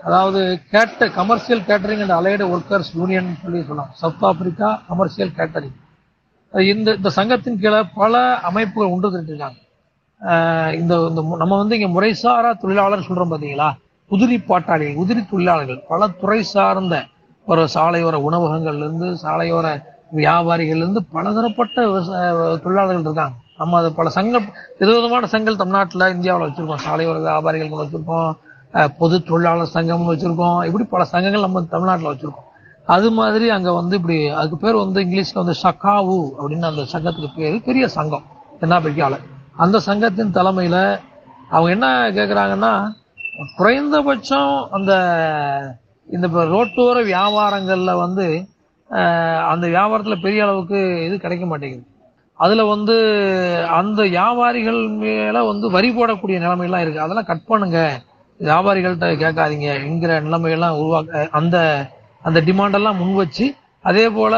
[0.06, 3.90] அதாவது கேட்ட commercial catering and allied workers union சொல்லி சொல்லலாம்.
[3.94, 5.84] சவுத் ஆப்பிரிக்கா கமர்ஷியல் கேட்டரிங்
[6.52, 9.64] இந்த இந்த சங்கத்தின் கீழே பல அமைப்புகள் ஒன்று திரட்டிருக்காங்க
[10.74, 13.72] இந்த இந்த மு- நம்ம வந்து இங்கே முறைசாரா தொழிலாளர் சொல்கிறோம் பார்த்தீங்களா
[14.10, 15.84] உதிரி பாட்டாளி உதிரி தொழிலாளர்கள்.
[15.88, 17.04] பல துறை சார்ந்த
[17.46, 19.84] ஒரு சாலையோர உணவகங்கள்லேருந்து சாலையோர
[20.16, 23.36] வியாபாரிகள்லேருந்து பலதரப்பட்ட விவசாய தொழிலாளர்கள் இருக்காங்க.
[23.58, 24.46] நம்ம அது பல சங்கம்
[24.80, 26.78] விதவிதமான சங்கங்கள் தமிழ்நாட்டில் இந்தியாவில் வச்சுருக்கோம்.
[26.90, 28.34] சாலையோர வியாபாரிகள் வச்சுருக்கோம்.
[29.00, 30.60] பொது தொழிலாளர் சங்கம்னு வச்சுருக்கோம்.
[30.68, 32.50] இப்படி பல சங்கங்கள் நம்ம தமிழ்நாட்டில் வச்சுருக்கோம்.
[32.96, 37.56] அது மாதிரி அங்கே வந்து இப்படி அதுக்கு பேர் வந்து இங்கிலீஷில் வந்து ஷக்காவு அப்படின்னு அந்த சங்கத்துக்கு பேர்.
[37.70, 38.26] பெரிய சங்கம்.
[38.62, 39.24] தென்னாப்பிரிக்காவில்
[39.64, 40.82] அந்த சங்கத்தின் தலைமையில்
[41.54, 42.74] அவங்க என்ன கேட்குறாங்கன்னா
[43.58, 44.94] குறைந்தபட்சம் அந்த
[46.16, 48.26] இந்த இப்போ ரோட்டோர வியாபாரங்களில் வந்து
[49.52, 51.86] அந்த வியாபாரத்தில் பெரிய அளவுக்கு இது கிடைக்க மாட்டேங்குது.
[52.44, 52.96] அதில் வந்து
[53.80, 57.80] அந்த வியாபாரிகள் மேலே வந்து வரி போடக்கூடிய நிலைமையெல்லாம் இருக்குது அதெல்லாம் கட் பண்ணுங்க.
[58.40, 59.68] வியாபாரிகள்கிட்ட கேட்காதீங்க.
[59.88, 61.58] என்கிற நிலைமையெல்லாம் உருவாக்க அந்த
[62.22, 64.36] அந்த டிமாண்டெல்லாம் முன் வச்சு அதே போல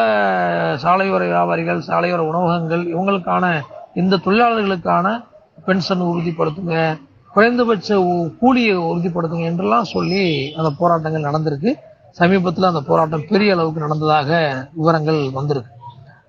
[0.84, 3.62] சாலையோர வியாபாரிகள் சாலையோர உணவகங்கள் இவங்களுக்கான
[3.94, 5.24] இந்த தொழிலாளர்களுக்கான
[5.66, 6.98] பென்ஷன் உறுதிப்படுத்துங்க
[7.34, 7.98] குறைந்தபட்ச
[8.40, 11.74] கூலியை உறுதிப்படுத்துங்க என்றெல்லாம் சொல்லி அந்த போராட்டங்கள் நடந்திருக்கு.
[12.12, 14.30] சமீபத்தில் அந்த போராட்டம் பெரிய அளவுக்கு நடந்ததாக
[14.74, 15.72] விவரங்கள் வந்திருக்கு.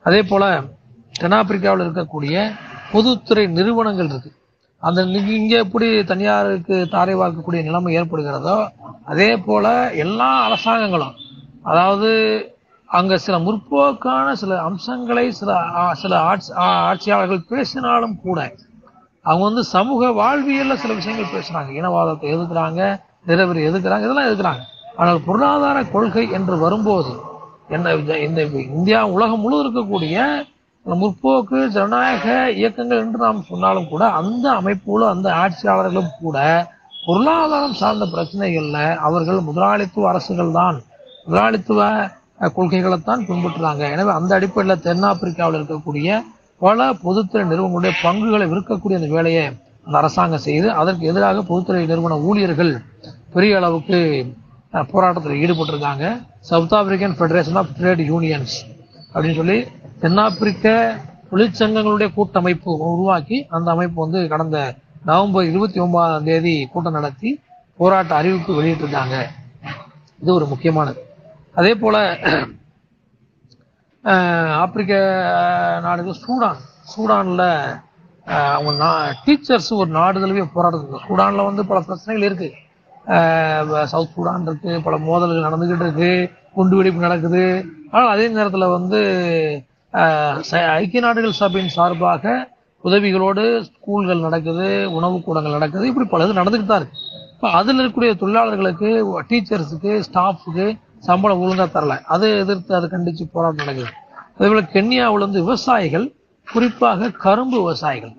[0.02, 0.60] அதே போல
[1.20, 2.50] தென்னாப்பிரிக்காவில் இருக்கக்கூடிய
[2.92, 4.30] பொதுத்துறை நிறுவனங்கள் இருக்கு.
[4.80, 8.68] அந்த இங்கே எப்படி தனியாருக்கு தாரை பார்க்கக்கூடிய நிலைமை ஏற்படுகிறதோ
[9.04, 11.14] அதே போல எல்லா அரசாங்கங்களும்
[11.62, 12.10] அதாவது
[12.86, 18.52] அங்கே சில முற்போக்கான சில அம்சங்களை சில ஆ- சில ஆட்சி ஆ- ஆட்சியாளர்கள் பேசினாலும் கூட
[19.22, 21.70] அவங்க வந்து சமூக வாழ்வியல்ல சில விஷயங்கள் பேசுறாங்க.
[21.70, 24.60] இனவாதத்தை எதிர்க்கிறாங்க நிறவெறி எதிர்க்கிறாங்க இதெல்லாம் எதிர்க்கிறாங்க.
[24.96, 27.10] ஆனால் பொருளாதார கொள்கை என்று வரும்போது
[27.68, 28.42] என்ன இந்த-
[28.74, 30.46] இந்தியா உலகம் முழுவதும் இருக்கக்கூடிய
[31.00, 32.26] முற்போக்கு ஜனநாயக
[32.60, 36.38] இயக்கங்கள் என்று நாம் சொன்னாலும் கூட அந்த அமைப்புகளும் அந்த ஆட்சியாளர்களும் கூட
[37.06, 40.78] பொருளாதாரம் சார்ந்த பிரச்சனைகள்ல அவர்கள் முதலாளித்துவ அரசுகள் தான்.
[41.26, 41.86] முதலாளித்துவ
[42.56, 43.82] கொள்கைகளைத்தான் பின்பற்றுறாங்க.
[43.94, 46.18] எனவே அந்த அடிப்படையில் தென்னாப்பிரிக்காவில் இருக்கக்கூடிய
[46.60, 49.44] பல பொதுத்துறை நிறுவனங்களுடைய பங்குகளை விற்கக்கூடிய அந்த வேலையை
[49.86, 52.72] அந்த அரசாங்கம் செய்து அதற்கு எதிராக பொதுத்துறை நிறுவன ஊழியர்கள்
[53.34, 53.98] பெரிய அளவுக்கு
[54.92, 56.04] போராட்டத்தில் ஈடுபட்டிருக்காங்க.
[56.48, 58.56] South African federation of trade unions
[59.12, 59.58] அப்படின்னு சொல்லி
[60.02, 60.66] தென்னாப்பிரிக்க
[61.30, 64.58] தொழிற்சங்கங்களுடைய கூட்டமைப்பு உருவாக்கி அந்த அமைப்பு வந்து கடந்த
[65.08, 67.30] நவம்பர் இருபத்தி ஒன்பதாம் தேதி கூட்டம் நடத்தி
[67.78, 69.16] போராட்ட அறிவிப்பு வெளியிட்டிருக்காங்க
[70.20, 71.00] இது ஒரு முக்கியமானது.
[71.58, 71.96] அதே போல
[74.62, 74.94] ஆப்பிரிக்க
[75.86, 76.60] நாடுகள் சூடான்.
[76.92, 77.44] சூடான்ல
[78.56, 78.84] அவங்க அவங்க
[79.24, 80.20] டீச்சர்ஸ் ஒரு நாடு
[80.56, 82.50] போராடுறது சூடானில் சூடான்ல வந்து பல பிரச்சனைகள் இருக்கு.
[83.92, 86.12] சவுத் சூடான் இருக்கு பல மோதல்கள் நடந்துகிட்டு இருக்கு
[86.56, 87.44] குண்டு வெடிப்பு நடக்குது.
[87.90, 89.00] ஆனால் அதே நேரத்தில் வந்து
[89.92, 92.32] ஐக்கிய நாடுகள் சபையின் சார்பாக
[92.84, 94.66] உதவிகளோடு ஸ்கூல்கள் நடக்குது
[94.96, 96.98] உணவு கூடங்கள் நடக்குது இப்படி பல இது நடந்துக்கிட்டு தான் இருக்கு.
[97.34, 98.88] இப்போ அதில் இருக்கக்கூடிய தொழிலாளர்களுக்கு
[99.30, 100.66] டீச்சர்ஸுக்கு ஸ்டாஃபுக்கு
[101.06, 101.94] சம்பளம் ஒழுங்காக தரல.
[102.14, 103.90] அதை எதிர்த்து அதை கண்டித்து போராட்டம் நடக்குது.
[104.36, 106.06] அதே போல கென்யாவில் வந்து விவசாயிகள்
[106.48, 108.14] குறிப்பாக கரும்பு விவசாயிகள்.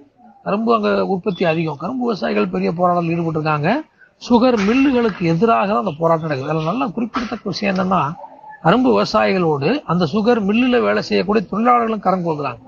[0.48, 1.80] கரும்பு அங்கே உற்பத்தி அதிகம்.
[1.84, 3.70] கரும்பு விவசாயிகள் பெரிய போராட்டத்தில் ஈடுபட்டிருக்காங்க.
[4.22, 6.52] சுகர் மில்லுகளுக்கு எதிராக தான் அந்த போராட்டம் நடக்குது.
[6.54, 8.02] அதில் நல்லா குறிப்பிடத்தக்க விஷயம் என்னன்னா
[8.64, 12.62] கரும்பு விவசாயிகளோடு அந்த சுகர் மில்லில் வேலை செய்யக்கூடிய தொழிலாளர்களும் கரம் கொடுக்குறாங்க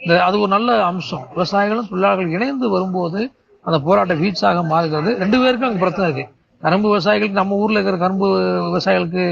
[0.00, 1.24] இந்த அது ஒரு நல்ல அம்சம்.
[1.32, 3.20] விவசாயிகளும் தொழிலாளர்கள் இணைந்து வரும்போது
[3.64, 5.10] அந்த போராட்டம் வீச்சாக மாறுகிறது.
[5.22, 6.24] ரெண்டு பேருக்கும் அங்கே பிரச்சனை இருக்கு.
[6.62, 8.26] கரும்பு விவசாயிகளுக்கு நம்ம ஊரில் இருக்கிற கரும்பு
[8.68, 9.24] விவசாயிகளுக்கு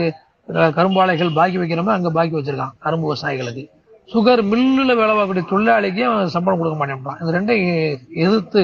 [0.49, 3.63] அஹ், கரும்பாலைகள் பாக்கி வைக்கிறோமே அங்கே பாக்கி வச்சிருக்கான் கரும்பு விவசாயிகளுக்கு.
[4.09, 7.19] சுகர் மில்லில் வேலை பார்க்கக்கூடிய தொழிலாளிக்கு அவன் சம்பளம் கொடுக்க மாட்டேன்றான்.
[7.23, 7.81] இந்த ரெண்டையும்
[8.25, 8.63] எதிர்த்து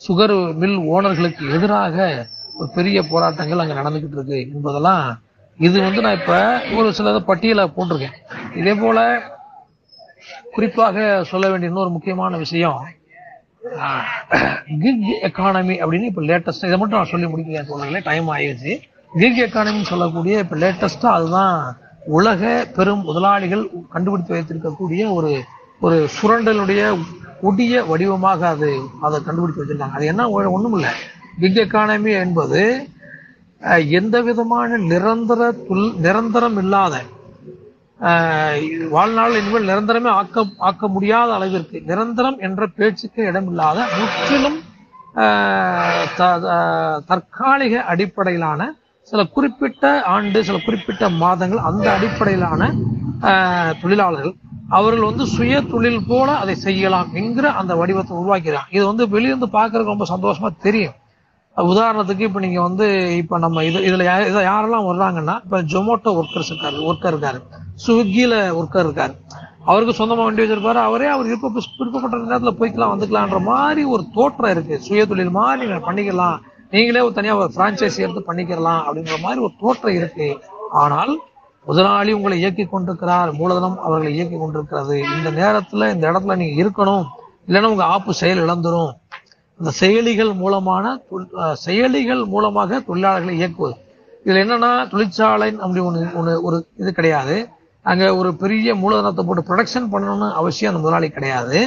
[0.00, 1.96] சுகர் மில் ஓனர்களுக்கு எதிராக
[2.56, 5.04] ஒரு பெரிய போராட்டங்கள் அங்கே நடந்துக்கிட்டு இருக்கு என்பதெல்லாம்
[5.58, 6.34] இது வந்து நான் இப்ப
[6.78, 8.16] ஒரு சில பட்டியலை போட்டிருக்கேன்.
[8.60, 8.98] இதே போல
[10.54, 10.96] குறிப்பாக
[11.30, 12.80] சொல்ல வேண்டிய இன்னொரு முக்கியமான விஷயம்
[14.82, 18.72] கிக் எக்கானமி அப்படின்னு இப்ப லேட்டஸ்ட் இதை மட்டும் நான் சொல்லி முடிக்கிறேன் தோழர்களே டைம் ஆயிடுச்சு.
[19.20, 21.56] கிக் எக்கானமின்னு சொல்லக்கூடிய இப்ப லேட்டஸ்டா அதுதான்
[22.18, 22.42] உலக
[22.76, 25.32] பெரும் முதலாளிகள் கண்டுபிடித்து வைத்திருக்கக்கூடிய ஒரு
[25.80, 26.82] ஒரு சுரண்டலுடைய
[27.42, 28.70] கொடிய வடிவமாக அது
[29.06, 29.96] அதை கண்டுபிடித்து வச்சிருக்காங்க.
[29.98, 30.92] அது என்ன ஒண்ணும் இல்லை
[31.40, 32.62] பிக் எக்கானமி என்பது
[33.96, 36.94] எந்த விதமான நிரந்தர துல் நிரந்தரம் இல்லாத
[38.90, 44.58] வாழ்நாள் இனிமேல் நிரந்தரமே ஆக்க ஆக்க முடியாத அளவிற்கு நிரந்தரம் என்ற பேச்சுக்கு இடமில்லாத முற்றிலும்
[46.16, 46.54] த- த-
[47.06, 48.60] தற்காலிக அடிப்படையிலான
[49.08, 52.62] சில குறிப்பிட்ட ஆண்டு சில குறிப்பிட்ட மாதங்கள் அந்த அடிப்படையிலான
[53.82, 54.34] தொழிலாளர்கள்
[54.70, 59.94] அவர்கள் வந்து சுய தொழில் போல அதை செய்யலாம் என்கிற அந்த வடிவத்தை உருவாக்கிறான் இது வந்து வெளியிருந்து பார்க்கறதுக்கு
[59.94, 60.96] ரொம்ப சந்தோஷமா தெரியும்.
[61.56, 66.84] உதாரணத்துக்கு இப்போ நீங்கள் வந்து இப்போ நம்ம இது இதில் யா- யாரெல்லாம் வர்றாங்கன்னா இப்போ ஜொமேட்டோ ஒர்க்கர்ஸ் இருக்காரு
[66.84, 67.42] ஒர்க்கர் இருக்காரு.
[67.86, 69.16] ஸ்விக்கியில் ஒர்க்கர் இருக்காரு.
[69.64, 70.82] அவருக்கு சொந்தமாக வண்டி வச்சிருப்பாரு.
[70.82, 74.80] அவரே அவர் விருப்ப விருப்பப்பட்ட நேரத்தில் போய்க்கலாம் வந்துக்கலான்ற மாதிரி ஒரு தோற்றம் இருக்கு.
[74.80, 76.38] சுய தொழில் மாதிரி நீங்கள் பண்ணிக்கலாம்.
[76.70, 80.38] நீங்களே ஒரு தனியாக ஒரு ஃப்ரான்ச்சைஸி எடுத்து பண்ணிக்கலாம் அப்படிங்கிற மாதிரி ஒரு தோற்றம் இருக்கு.
[80.70, 81.20] ஆனால்
[81.64, 83.32] முதலாளி உங்களை இயக்கி கொண்டிருக்கிறார்.
[83.32, 85.04] மூலதனம் அவர்களை இயக்கி கொண்டிருக்கிறது.
[85.16, 87.04] இந்த நேரத்தில் இந்த இடத்துல நீங்கள் இருக்கணும்.
[87.46, 88.92] இல்லைன்னா உங்கள் ஆப்பு செயல் இழந்துரும்
[89.60, 90.94] இந்த செயலிகள் மூலமான
[91.64, 93.74] செயலிகள் மூலமாக தொழிலாளர்களை இயக்குவது.
[94.24, 97.36] இதில் என்னன்னா தொழிற்சாலை அப்படி ஒன்று ஒன்று ஒரு இது கிடையாது.
[97.84, 101.60] அங்கே ஒரு பெரிய மூலதனத்தை போட்டு ப்ரொடக்ஷன் பண்ணணும்னு அவசியம் அந்த முதலாளி கிடையாது.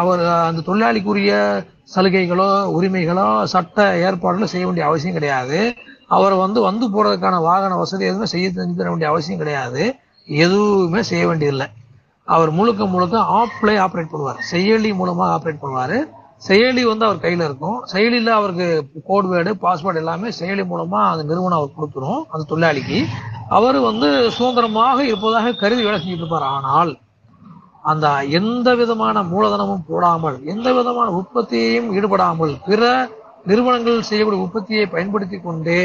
[0.00, 1.32] அவர் அந்த தொழிலாளிக்குரிய
[1.94, 5.58] சலுகைகளோ உரிமைகளோ சட்ட ஏற்பாடுகளோ செய்ய வேண்டிய அவசியம் கிடையாது.
[6.16, 9.82] அவர் வந்து வந்து போறதுக்கான வாகன வசதி எதுவுமே செய்ய செஞ்சு தர வேண்டிய அவசியம் கிடையாது.
[10.28, 11.68] எதுவுமே செய்ய வேண்டியதில்லை.
[12.34, 14.38] அவர் முழுக்க முழுக்க ஆப்லே ஆப்ரேட் பண்ணுவார்.
[14.50, 15.96] செயலி மூலமாக ஆப்ரேட் பண்ணுவார்.
[16.42, 17.78] செயலி வந்து அவர் கையில இருக்கும்.
[17.92, 18.66] செயலியில அவருக்கு
[19.08, 22.98] கோட் வேர்டு பாஸ்வேர்டு எல்லாமே செயலி மூலமா அந்த நிறுவனம் அவர் கொடுத்துரும் அந்த தொழிலாளிக்கு.
[23.56, 26.46] அவர் வந்து சுதந்திரமாக இருப்பதாக கருதி வேலை செஞ்சுட்டு இருப்பார்.
[26.56, 26.92] ஆனால்
[27.90, 28.06] அந்த
[28.38, 32.82] எந்த விதமான மூலதனமும் போடாமல் எந்த விதமான உற்பத்தியையும் ஈடுபடாமல் பிற
[33.50, 35.82] நிறுவனங்கள் செய்யக்கூடிய உற்பத்தியை பயன்படுத்தி கொண்டே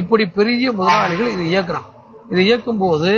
[0.00, 1.90] இப்படி பெரிய முதலாளிகள் இதை இயக்குறான்
[2.30, 3.12] இதை இயக்கும் போது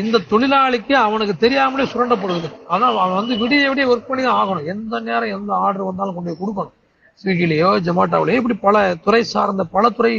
[0.00, 2.48] இந்த தொழிலாளிக்கு அவனுக்கு தெரியாமலே சுரண்டப்படுது.
[2.72, 4.66] அதான் அவன் வந்து விடிய விடிய ஒர்க் பண்ணி தான் ஆகணும்.
[4.72, 6.74] எந்த நேரம் எந்த ஆர்டர் வந்தாலும் கொண்டு போய் கொடுக்கணும்.
[7.20, 10.12] ஸ்விக்கிலேயோ ஜொமேட்டோவிலையோ இப்படி பல துறை சார்ந்த பல துறை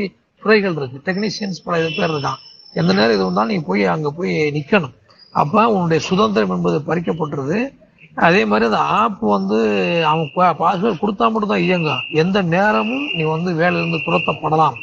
[0.43, 0.99] துறைகள் இருக்கு.
[1.07, 2.39] டெக்னீஷியன்ஸ் பல பேர் இருக்கான்.
[2.81, 4.95] எந்த நேரம் இது வந்தாலும் நீ போய் அங்கே போய் நிற்கணும்
[5.41, 7.59] அப்போ உன்னுடைய சுதந்திரம் என்பது பறிக்கப்பட்டுருது.
[8.27, 9.59] அதே மாதிரி அந்த ஆப் வந்து
[10.11, 10.31] அவன்
[10.61, 12.05] பாஸ்வேர்டு கொடுத்தா மட்டும் தான் இயங்கும்.
[12.23, 14.77] எந்த நேரமும் நீ வந்து வேலையிலிருந்து துரத்தப்படலாம்.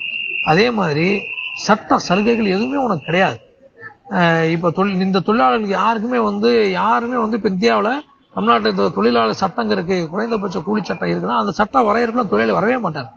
[0.52, 1.06] அதே மாதிரி
[1.64, 3.38] சட்ட சலுகைகள் எதுவுமே உனக்கு கிடையாது.
[4.54, 6.50] இப்ப தொழில் இந்த தொழிலாளர்கள் யாருக்குமே வந்து
[6.80, 7.92] யாருமே வந்து இப்ப இந்தியாவில்
[8.34, 13.08] தமிழ்நாட்டில் இந்த தொழிலாளர் சட்டம் இருக்கு குறைந்தபட்ச கூலி சட்டம் இருக்குன்னா அந்த சட்டம் வரையறுக்கலாம் தொழிலை வரவே மாட்டார்.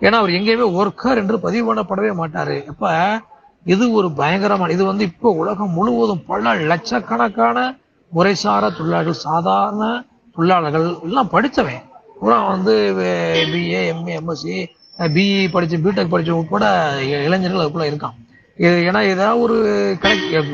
[0.00, 2.54] ஏன்னா அவர் எங்கேயுமே ஒர்க்கர் என்று பதிவு பண்ணப்படவே மாட்டார்.
[2.72, 2.90] இப்போ
[3.66, 7.58] இது ஒரு பயங்கரமான இது வந்து இப்போ உலகம் முழுவதும் பல லட்சக்கணக்கான
[8.12, 9.84] முறைசாரா தொழிலாளர்கள் சாதாரண
[10.36, 11.84] தொழிலாளர்கள் எல்லாம் படித்தவன்
[12.20, 12.74] பூரா வந்து
[13.52, 14.54] பிஏ எம்ஏ எம்எஸ்சி
[15.16, 16.66] பிஇ படிச்சு பிடெக் படிச்சவங்க உட்பட
[17.26, 18.16] இளைஞர்கள் அதுக்குள்ள இருக்கான்.
[18.58, 19.56] இது ஏன்னா ஏதாவது ஒரு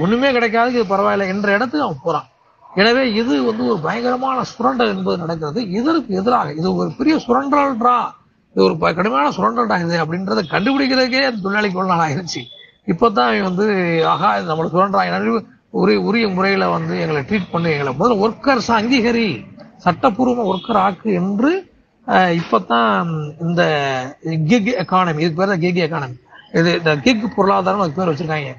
[0.00, 2.26] ஒண்ணுமே கிடைக்காது இது பரவாயில்லை என்ற இடத்துக்கு அவன் போறான்.
[2.72, 5.60] எனவே இது வந்து ஒரு பயங்கரமான சுரண்டல் என்பது நடக்கிறது.
[5.78, 7.96] இதற்கு எதிராக இது ஒரு பெரிய சுரண்டல்ன்றா
[8.56, 12.42] இது ஒரு ப- கடுமையான சுரண்டல்டா இது அப்படின்றத கண்டுபிடிக்கிறதுக்கே அந்த தொழிலாளிக்கு ஒரு நாள் ஆயிருச்சு.
[12.88, 13.66] இப்பதான் அவன் வந்து
[14.12, 15.42] ஆகா இது நம்மளை சுரண்டாங்க
[15.74, 19.28] உரிய உரிய முறையில வந்து எங்களை ட்ரீட் பண்ணி எங்களை முதல்ல ஒர்க்கர்ஸ் அங்கீகரி
[19.78, 21.50] சட்டப்பூர்வ ஒர்க்கர் ஆக்கு என்று
[22.06, 22.34] அஹ்,
[23.40, 23.62] இந்த
[24.50, 26.16] கிக் எக்கானமி இதுக்கு பேர் தான் கிக் எக்கானமி
[26.52, 28.50] இது இந்த கிக் பொருளாதாரம் அதுக்கு பேர் வச்சிருக்காங்க.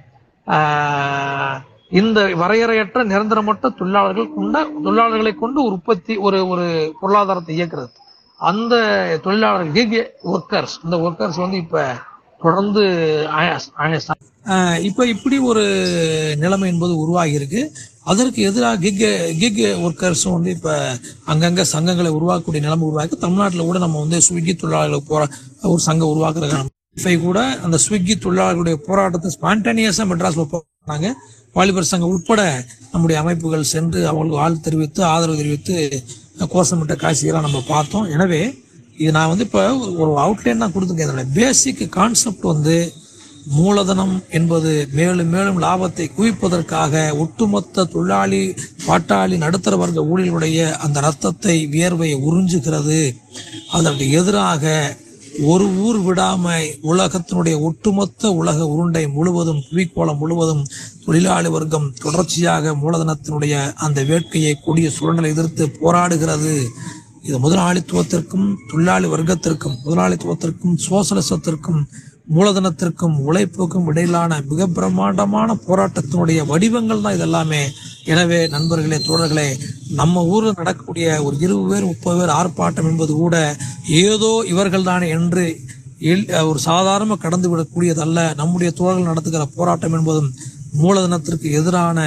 [1.90, 6.66] இந்த வரையறையற்ற நிரந்தரமற்ற தொழிலாளர்கள் கொண்ட தொழிலாளர்களை கொண்டு உற்பத்தி ஒரு ஒரு
[7.02, 7.92] பொருளாதாரத்தை இயக்குறது.
[8.40, 8.76] அந்த
[9.24, 11.84] தொழிலாளர்கள் கிக் ஒர்க்கர்ஸ் இந்த ஒர்க்கர்ஸ் வந்து இப்ப
[12.40, 12.82] தொடர்ந்து
[13.30, 15.64] ஆய- இப்ப இப்படி ஒரு
[16.38, 17.62] நிலைமை என்பது உருவாகி இருக்கு
[18.04, 19.04] அதற்கு எதிராக கிக்
[19.40, 20.70] கிக் ஒர்க்கர்ஸும் வந்து இப்ப
[21.28, 25.28] அங்கங்க சங்கங்களை உருவாக்கக்கூடிய நிலைமை உருவாக்கி தமிழ்நாட்டில் கூட நம்ம வந்து ஸ்விக்கி தொழிலாளர்கள் போற
[25.62, 31.08] ஒரு சங்கம் உருவாக்குறதுக்கான இப்போ கூட அந்த ஸ்விக்கி தொழிலாளர்களுடைய போராட்டத்தை ஸ்பான்டேனியஸா மெட்ராஸ்ல போனாங்க
[31.56, 32.42] வாலிபர் சங்கம் உட்பட
[32.92, 35.76] நம்முடைய அமைப்புகள் சென்று அவங்களுக்கு ஆள் தெரிவித்து ஆதரவு தெரிவித்து
[36.54, 38.06] கோஷமிட்ட காட்சிகளாக நம்ம பார்த்தோம்.
[38.16, 38.42] எனவே
[38.98, 39.62] இது நான் வந்து இப்போ
[40.02, 41.10] ஒரு அவுட்லைன் தான் கொடுத்துருக்கேன்.
[41.10, 42.76] இதோட பேசிக் கான்செப்ட் வந்து
[43.58, 48.44] மூலதனம் என்பது மேலும் மேலும் லாபத்தை குவிப்பதற்காக ஒட்டுமொத்த தொழிலாளி
[48.88, 53.00] பாட்டாளி நடுத்தர வர்க்க ஊழியர்களுடைய அந்த ரத்தத்தை வியர்வையை உறிஞ்சுகிறது.
[53.72, 54.64] அதற்கு எதிராக
[55.42, 60.66] ஒரு ஊர் விடாம உலகத்தினுடைய ஒட்டுமொத்த உலக உருண்டை முழுவதும் புவிக்கோளம் முழுவதும்
[61.06, 66.64] தொழிலாளி வர்க்கம் தொடர்ச்சியாக மூலதனத்தினுடைய அந்த வேட்கையை கூடிய சுரண்டலை எதிர்த்து போராடுகிறது.
[67.22, 71.84] இது முதலாளித்துவத்திற்கும் தொழிலாளி வர்க்கத்திற்கும் முதலாளித்துவத்திற்கும் சோசலிசத்திற்கும்
[72.28, 77.62] மூலதனத்திற்கும் உழைப்புக்கும் இடையிலான மிக பிரம்மாண்டமான போராட்டத்தினுடைய வடிவங்கள் தான் இதெல்லாமே.
[78.14, 79.48] எனவே நண்பர்களே தோழர்களே
[80.00, 83.36] நம்ம ஊரில் நடக்கக்கூடிய ஒரு இருபது பேர் முப்பது பேர் ஆர்ப்பாட்டம் என்பது கூட
[84.04, 85.46] ஏதோ இவர்கள் தானே என்று
[86.50, 88.20] ஒரு சாதாரணமாக கடந்து விடக்கூடியதல்ல.
[88.42, 90.32] நம்முடைய தோழர்கள் நடத்துகிற போராட்டம் என்பதும்
[90.82, 92.00] மூலதனத்திற்கு எதிரான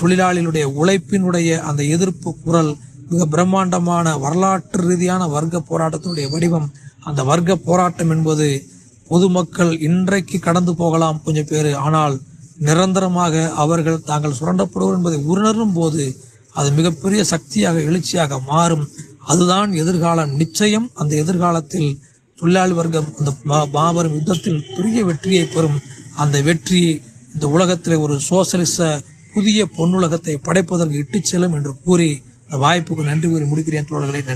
[0.00, 2.70] தொழிலாளிகளுடைய உழைப்பினுடைய அந்த எதிர்ப்பு குரல்
[3.10, 6.68] மிக பிரம்மாண்டமான வரலாற்று ரீதியான வர்க்க போராட்டத்தினுடைய வடிவம்
[7.08, 8.46] அந்த வர்க்க போராட்டம் என்பது
[9.08, 11.74] பொதுமக்கள் இன்றைக்கு கடந்து போகலாம் கொஞ்சம் பேர்.
[11.74, 12.20] ஆனால்
[12.58, 16.16] நிரந்தரமாக அவர்கள் தாங்கள் சுரண்டப்படுவோம் என்பதை உணரும் போது
[16.52, 18.88] அது மிகப்பெரிய சக்தியாக எழுச்சியாக மாறும்.
[19.18, 20.30] அதுதான் எதிர்காலம்.
[20.30, 21.98] நிச்சயம் அந்த எதிர்காலத்தில்
[22.36, 25.80] தொழிலாளி வர்க்கம் அந்த மா- மாபெரும் யுத்தத்தில் பெரிய வெற்றியை பெறும்.
[26.16, 27.02] அந்த வெற்றி
[27.34, 29.02] இந்த உலகத்தில் ஒரு சோசலிச
[29.34, 34.24] புதிய பொன்னுலகத்தை படைப்பதற்கு இட்டுச் செல்லும் என்று கூறி அந்த வாய்ப்புக்கு நன்றி கூறி முடிக்கிறேன் தோழர்களை.
[34.24, 34.34] நன்றி.